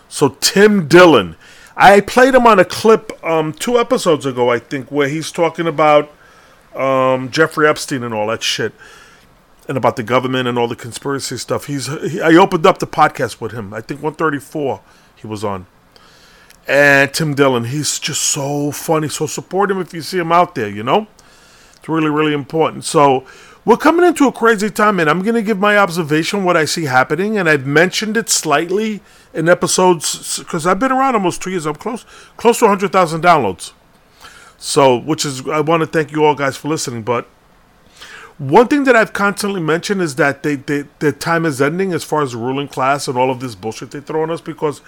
So 0.09 0.29
Tim 0.41 0.87
Dillon, 0.87 1.35
I 1.75 2.01
played 2.01 2.35
him 2.35 2.45
on 2.45 2.59
a 2.59 2.65
clip 2.65 3.11
um, 3.23 3.53
two 3.53 3.79
episodes 3.79 4.25
ago, 4.25 4.49
I 4.49 4.59
think, 4.59 4.91
where 4.91 5.07
he's 5.07 5.31
talking 5.31 5.67
about 5.67 6.11
um, 6.75 7.31
Jeffrey 7.31 7.67
Epstein 7.67 8.03
and 8.03 8.13
all 8.13 8.27
that 8.27 8.43
shit. 8.43 8.73
And 9.67 9.77
about 9.77 9.97
the 9.97 10.03
government 10.03 10.47
and 10.47 10.57
all 10.57 10.67
the 10.67 10.77
conspiracy 10.77 11.37
stuff. 11.37 11.65
He's 11.65 11.87
he, 12.09 12.21
I 12.21 12.35
opened 12.35 12.65
up 12.65 12.77
the 12.77 12.87
podcast 12.87 13.41
with 13.41 13.51
him. 13.51 13.73
I 13.73 13.81
think 13.81 14.01
134 14.01 14.81
he 15.17 15.27
was 15.27 15.43
on 15.43 15.67
and 16.67 17.13
Tim 17.13 17.33
Dillon. 17.33 17.65
He's 17.65 17.97
just 17.97 18.21
so 18.21 18.71
funny. 18.71 19.07
So 19.07 19.25
support 19.25 19.71
him 19.71 19.79
if 19.79 19.93
you 19.93 20.01
see 20.01 20.19
him 20.19 20.31
out 20.31 20.55
there, 20.55 20.69
you 20.69 20.83
know? 20.83 21.07
It's 21.77 21.87
really, 21.87 22.09
really 22.09 22.33
important. 22.33 22.83
So 22.83 23.25
we're 23.63 23.77
coming 23.77 24.05
into 24.05 24.27
a 24.27 24.31
crazy 24.31 24.69
time, 24.69 24.99
and 24.99 25.09
I'm 25.09 25.21
going 25.21 25.35
to 25.35 25.41
give 25.41 25.57
my 25.57 25.77
observation, 25.77 26.43
what 26.43 26.57
I 26.57 26.65
see 26.65 26.85
happening, 26.85 27.37
and 27.37 27.47
I've 27.47 27.65
mentioned 27.65 28.17
it 28.17 28.29
slightly 28.29 29.01
in 29.33 29.47
episodes 29.47 30.39
because 30.39 30.67
I've 30.67 30.79
been 30.79 30.91
around 30.91 31.15
almost 31.15 31.41
two 31.41 31.51
years. 31.51 31.65
I'm 31.65 31.75
close, 31.75 32.05
close 32.35 32.59
to 32.59 32.65
100,000 32.65 33.21
downloads. 33.23 33.73
So, 34.57 34.97
which 34.97 35.23
is, 35.23 35.47
I 35.47 35.61
want 35.61 35.81
to 35.81 35.87
thank 35.87 36.11
you 36.11 36.25
all 36.25 36.35
guys 36.35 36.57
for 36.57 36.67
listening. 36.67 37.03
But 37.03 37.27
one 38.37 38.67
thing 38.67 38.83
that 38.83 38.95
I've 38.95 39.13
constantly 39.13 39.61
mentioned 39.61 40.01
is 40.01 40.15
that 40.15 40.43
they, 40.43 40.55
they, 40.55 40.85
their 40.99 41.11
time 41.11 41.45
is 41.45 41.61
ending 41.61 41.93
as 41.93 42.03
far 42.03 42.21
as 42.21 42.33
the 42.33 42.37
ruling 42.37 42.67
class 42.67 43.07
and 43.07 43.17
all 43.17 43.31
of 43.31 43.39
this 43.39 43.55
bullshit 43.55 43.91
they 43.91 43.99
throw 43.99 44.23
on 44.23 44.31
us 44.31 44.41
because 44.41 44.81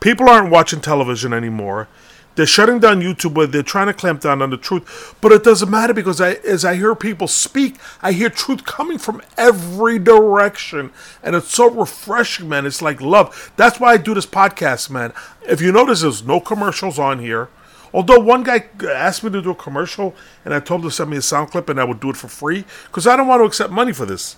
People 0.00 0.30
aren't 0.30 0.50
watching 0.50 0.80
television 0.80 1.34
anymore. 1.34 1.86
They're 2.34 2.46
shutting 2.46 2.78
down 2.78 3.02
YouTube 3.02 3.34
where 3.34 3.46
they're 3.46 3.62
trying 3.62 3.88
to 3.88 3.92
clamp 3.92 4.22
down 4.22 4.40
on 4.40 4.48
the 4.48 4.56
truth. 4.56 5.14
But 5.20 5.32
it 5.32 5.44
doesn't 5.44 5.70
matter 5.70 5.92
because 5.92 6.22
I, 6.22 6.34
as 6.36 6.64
I 6.64 6.76
hear 6.76 6.94
people 6.94 7.28
speak, 7.28 7.76
I 8.00 8.12
hear 8.12 8.30
truth 8.30 8.64
coming 8.64 8.96
from 8.96 9.20
every 9.36 9.98
direction. 9.98 10.90
And 11.22 11.36
it's 11.36 11.54
so 11.54 11.68
refreshing, 11.68 12.48
man. 12.48 12.64
It's 12.64 12.80
like 12.80 13.02
love. 13.02 13.52
That's 13.56 13.78
why 13.78 13.92
I 13.92 13.96
do 13.98 14.14
this 14.14 14.26
podcast, 14.26 14.88
man. 14.88 15.12
If 15.42 15.60
you 15.60 15.70
notice, 15.70 16.00
there's 16.00 16.24
no 16.24 16.40
commercials 16.40 16.98
on 16.98 17.18
here. 17.18 17.50
Although 17.92 18.20
one 18.20 18.42
guy 18.42 18.66
asked 18.88 19.24
me 19.24 19.30
to 19.30 19.42
do 19.42 19.50
a 19.50 19.54
commercial, 19.54 20.14
and 20.44 20.54
I 20.54 20.60
told 20.60 20.82
him 20.82 20.90
to 20.90 20.94
send 20.94 21.10
me 21.10 21.16
a 21.16 21.22
sound 21.22 21.50
clip, 21.50 21.68
and 21.68 21.80
I 21.80 21.84
would 21.84 22.00
do 22.00 22.10
it 22.10 22.16
for 22.16 22.28
free 22.28 22.64
because 22.86 23.06
I 23.06 23.16
don't 23.16 23.26
want 23.26 23.40
to 23.40 23.44
accept 23.44 23.72
money 23.72 23.92
for 23.92 24.06
this. 24.06 24.36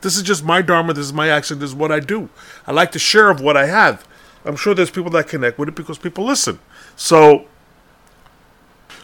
This 0.00 0.16
is 0.16 0.22
just 0.22 0.44
my 0.44 0.62
dharma. 0.62 0.94
This 0.94 1.06
is 1.06 1.12
my 1.12 1.28
action. 1.28 1.58
This 1.58 1.70
is 1.70 1.76
what 1.76 1.92
I 1.92 2.00
do. 2.00 2.30
I 2.66 2.72
like 2.72 2.90
to 2.92 2.98
share 2.98 3.30
of 3.30 3.40
what 3.40 3.56
I 3.56 3.66
have. 3.66 4.06
I'm 4.44 4.56
sure 4.56 4.74
there's 4.74 4.90
people 4.90 5.10
that 5.10 5.28
connect 5.28 5.58
with 5.58 5.68
it 5.68 5.74
because 5.74 5.98
people 5.98 6.24
listen. 6.24 6.58
So, 6.96 7.46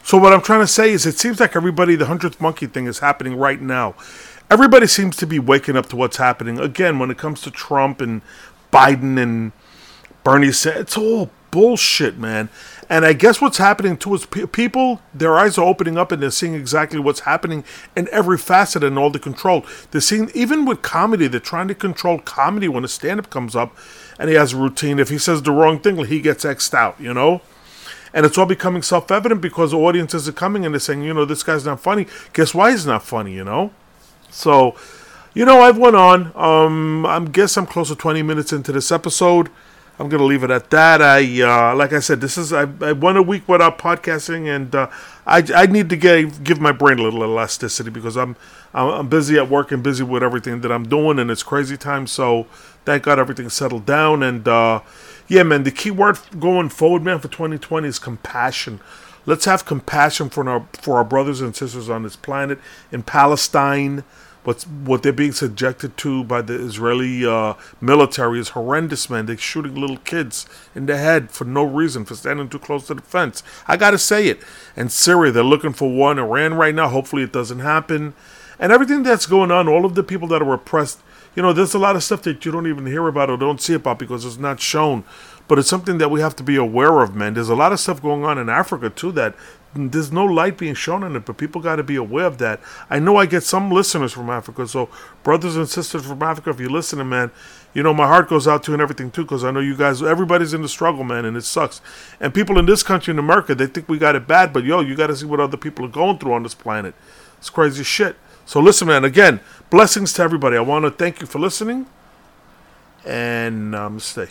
so 0.03 0.17
what 0.17 0.33
I'm 0.33 0.41
trying 0.41 0.61
to 0.61 0.67
say 0.67 0.91
is, 0.91 1.05
it 1.05 1.19
seems 1.19 1.39
like 1.39 1.55
everybody, 1.55 1.97
the 1.97 2.07
hundredth 2.07 2.41
monkey 2.41 2.67
thing 2.67 2.87
is 2.87 3.01
happening 3.01 3.37
right 3.37 3.61
now. 3.61 3.95
Everybody 4.51 4.87
seems 4.87 5.17
to 5.17 5.27
be 5.27 5.39
waking 5.39 5.77
up 5.77 5.87
to 5.91 5.97
what's 5.97 6.17
happening. 6.17 6.59
Again, 6.59 6.99
when 6.99 7.11
it 7.11 7.19
comes 7.19 7.41
to 7.43 7.51
Trump 7.51 8.01
and 8.01 8.23
Biden 8.73 9.21
and 9.21 9.53
Bernie, 10.25 10.49
it's 10.49 10.97
all 10.97 11.31
bullshit, 11.57 12.19
man. 12.19 12.51
And 12.91 13.07
I 13.07 13.15
guess 13.15 13.41
what's 13.41 13.57
happening 13.57 13.97
to 13.97 14.19
pe- 14.19 14.45
people, 14.45 15.01
their 15.15 15.39
eyes 15.39 15.57
are 15.57 15.65
opening 15.65 15.97
up 15.97 16.13
and 16.13 16.23
they're 16.23 16.31
seeing 16.31 16.53
exactly 16.53 16.99
what's 16.99 17.21
happening 17.21 17.65
in 17.97 18.11
every 18.13 18.37
facet 18.37 18.85
and 18.85 18.99
all 18.99 19.09
the 19.09 19.19
control. 19.19 19.65
They're 19.91 20.03
seeing, 20.03 20.31
even 20.35 20.67
with 20.67 20.83
comedy, 20.83 21.29
they're 21.29 21.41
trying 21.41 21.69
to 21.69 21.75
control 21.75 22.19
comedy 22.19 22.69
when 22.69 22.85
a 22.85 22.89
stand 22.89 23.21
up 23.21 23.31
comes 23.31 23.57
up 23.57 23.75
and 24.19 24.29
he 24.29 24.37
has 24.37 24.53
a 24.53 24.59
routine. 24.59 24.99
If 24.99 25.09
he 25.09 25.17
says 25.17 25.43
the 25.43 25.51
wrong 25.51 25.81
thing, 25.81 25.97
he 26.05 26.21
gets 26.21 26.45
X'd 26.45 26.75
out, 26.75 27.01
you 27.01 27.15
know? 27.15 27.41
And 28.13 28.27
it's 28.27 28.37
all 28.37 28.45
becoming 28.45 28.83
self 28.83 29.11
evident 29.11 29.41
because 29.41 29.71
the 29.71 29.79
audiences 29.79 30.29
are 30.29 30.33
coming 30.33 30.67
and 30.67 30.75
they're 30.75 30.81
saying, 30.81 31.05
you 31.05 31.15
know, 31.15 31.25
this 31.25 31.43
guy's 31.43 31.65
not 31.65 31.81
funny. 31.81 32.07
Guess 32.35 32.55
why 32.55 32.73
he's 32.73 32.85
not 32.85 33.03
funny, 33.03 33.33
you 33.33 33.45
know? 33.45 33.71
So, 34.31 34.77
you 35.33 35.47
know, 35.47 35.63
I've 35.63 35.79
went 35.79 35.97
on. 35.97 36.33
Um, 36.37 37.07
I 37.07 37.19
guess 37.21 37.57
I'm 37.57 37.67
close 37.67 37.89
to 37.89 37.97
20 37.97 38.23
minutes 38.23 38.53
into 38.53 38.73
this 38.73 38.93
episode. 38.93 39.49
I'm 39.99 40.11
gonna 40.11 40.25
leave 40.25 40.43
it 40.43 40.51
at 40.51 40.69
that. 40.71 41.01
I 41.01 41.43
uh, 41.43 41.75
like 41.75 41.93
I 41.93 42.01
said, 42.01 42.21
this 42.21 42.37
is 42.37 42.53
I, 42.53 42.69
I 42.81 42.93
went 42.93 43.17
a 43.17 43.23
week 43.23 43.49
without 43.49 43.79
podcasting, 43.79 44.47
and 44.55 44.75
uh, 44.75 44.91
I 45.27 45.43
I 45.55 45.67
need 45.67 45.89
to 45.89 45.97
get, 45.97 46.45
give 46.45 46.61
my 46.61 46.73
brain 46.73 46.99
a 46.99 47.03
little 47.03 47.25
elasticity 47.25 47.89
because 47.89 48.17
I'm 48.17 48.37
I'm 48.75 49.09
busy 49.09 49.39
at 49.39 49.49
work 49.49 49.73
and 49.73 49.83
busy 49.83 50.05
with 50.05 50.23
everything 50.23 50.61
that 50.61 50.71
I'm 50.71 50.87
doing, 50.87 51.19
and 51.19 51.31
it's 51.31 51.43
crazy 51.43 51.79
time. 51.79 52.07
So 52.07 52.47
thank 52.85 53.05
God 53.05 53.19
everything's 53.19 53.55
settled 53.55 53.87
down, 53.87 54.23
and 54.23 54.47
uh, 54.47 54.81
yeah, 55.29 55.43
man, 55.43 55.63
the 55.63 55.71
key 55.71 55.91
word 55.91 56.19
going 56.39 56.69
forward, 56.69 57.03
man, 57.03 57.19
for 57.19 57.29
2020 57.29 57.89
is 57.89 57.99
compassion. 57.99 58.81
Let's 59.25 59.47
have 59.47 59.65
compassion 59.65 60.29
for 60.29 60.47
our 60.47 60.67
for 60.75 60.99
our 60.99 61.05
brothers 61.05 61.41
and 61.41 61.57
sisters 61.57 61.89
on 61.89 62.03
this 62.03 62.17
planet 62.17 62.59
in 62.93 63.03
Palestine 63.03 64.05
what's 64.47 64.65
what 64.65 65.03
they're 65.03 65.13
being 65.13 65.33
subjected 65.33 65.97
to 65.97 66.23
by 66.23 66.41
the 66.41 66.55
Israeli 66.55 67.27
uh, 67.27 67.55
military 67.81 68.39
is 68.39 68.51
horrendous, 68.51 69.11
man. 69.11 69.27
They're 69.27 69.37
shooting 69.37 69.75
little 69.75 69.97
kids 69.99 70.47
in 70.73 70.87
the 70.87 70.97
head 70.97 71.33
for 71.33 71.45
no 71.45 71.65
reason 71.65 72.05
for 72.05 72.15
standing 72.15 72.49
too 72.49 72.61
close 72.61 72.87
to 72.87 72.95
the 72.95 73.03
fence. 73.03 73.43
I 73.67 73.77
gotta 73.77 73.99
say 73.99 74.29
it. 74.29 74.41
And 74.77 74.93
Syria, 74.93 75.33
they're 75.33 75.43
looking 75.43 75.73
for 75.73 75.93
one. 75.93 76.21
Iran 76.21 76.55
right 76.55 76.75
now. 76.75 76.89
Hopefully, 76.89 77.25
it 77.25 77.33
doesn't 77.33 77.59
happen. 77.59 78.15
And 78.59 78.71
everything 78.71 79.03
that's 79.03 79.27
going 79.27 79.51
on, 79.51 79.69
all 79.69 79.85
of 79.85 79.97
the 79.97 80.05
people 80.05 80.29
that 80.29 80.43
are 80.43 80.55
oppressed, 80.55 81.01
you 81.35 81.43
know, 81.43 81.53
there's 81.53 81.75
a 81.75 81.79
lot 81.79 81.97
of 81.97 82.05
stuff 82.05 82.23
that 82.23 82.45
you 82.45 82.53
don't 82.53 82.69
even 82.69 82.87
hear 82.87 83.07
about 83.09 83.29
or 83.29 83.37
don't 83.37 83.61
see 83.61 83.75
about 83.75 83.99
because 83.99 84.25
it's 84.25 84.39
not 84.39 84.61
shown. 84.61 85.05
But 85.49 85.59
it's 85.59 85.69
something 85.69 85.99
that 85.99 86.11
we 86.11 86.21
have 86.21 86.35
to 86.37 86.43
be 86.43 86.57
aware 86.57 87.01
of, 87.01 87.15
man. 87.15 87.35
There's 87.35 87.49
a 87.49 87.55
lot 87.55 87.73
of 87.73 87.81
stuff 87.81 88.01
going 88.01 88.25
on 88.25 88.39
in 88.39 88.49
Africa 88.49 88.91
too 88.91 89.13
that 89.13 89.35
there's 89.77 90.11
no 90.11 90.25
light 90.25 90.59
being 90.59 90.75
shown 90.75 91.05
on 91.05 91.15
it, 91.17 91.25
but 91.25 91.37
people 91.37 91.61
got 91.61 91.77
to 91.77 91.83
be 91.83 91.97
aware 91.97 92.27
of 92.27 92.39
that. 92.39 92.61
I 92.91 92.99
know 92.99 93.17
I 93.17 93.27
get 93.27 93.43
some 93.43 93.71
listeners 93.71 94.13
from 94.13 94.31
Africa, 94.31 94.67
so 94.67 94.89
brothers 95.23 95.57
and 95.57 95.69
sisters 95.69 96.07
from 96.07 96.23
Africa, 96.23 96.51
if 96.51 96.61
you're 96.61 96.71
listening, 96.71 97.09
man, 97.09 97.31
you 97.75 97.83
know 97.83 97.93
my 97.93 98.07
heart 98.07 98.29
goes 98.29 98.49
out 98.49 98.63
to 98.65 98.73
and 98.73 98.81
everything 98.81 99.11
too, 99.11 99.23
because 99.23 99.45
I 99.45 99.51
know 99.51 99.61
you 99.61 99.77
guys, 99.77 100.03
everybody's 100.03 100.55
in 100.55 100.63
the 100.63 100.69
struggle, 100.69 101.05
man, 101.05 101.25
and 101.25 101.37
it 101.37 101.43
sucks. 101.43 101.81
And 102.21 102.33
people 102.33 102.59
in 102.59 102.67
this 102.67 102.83
country, 102.83 103.13
in 103.13 103.19
America, 103.19 103.55
they 103.55 103.67
think 103.67 103.89
we 103.89 103.99
got 103.99 104.17
it 104.17 104.27
bad, 104.27 104.53
but 104.53 104.65
yo, 104.65 104.81
you 104.81 104.97
got 104.97 105.09
to 105.09 105.17
see 105.17 105.27
what 105.27 105.41
other 105.41 105.57
people 105.57 105.85
are 105.85 105.89
going 105.89 106.19
through 106.19 106.33
on 106.33 106.43
this 106.43 106.55
planet. 106.55 106.95
It's 107.39 107.51
crazy 107.51 107.85
shit. 107.85 108.17
So 108.47 108.61
listen, 108.61 108.89
man. 108.89 109.05
Again, 109.05 109.41
blessings 109.71 110.13
to 110.15 110.23
everybody. 110.23 110.57
I 110.57 110.61
want 110.61 110.85
to 110.85 110.91
thank 110.91 111.21
you 111.21 111.27
for 111.27 111.39
listening, 111.39 111.87
and 113.05 113.75
namaste. 113.75 114.31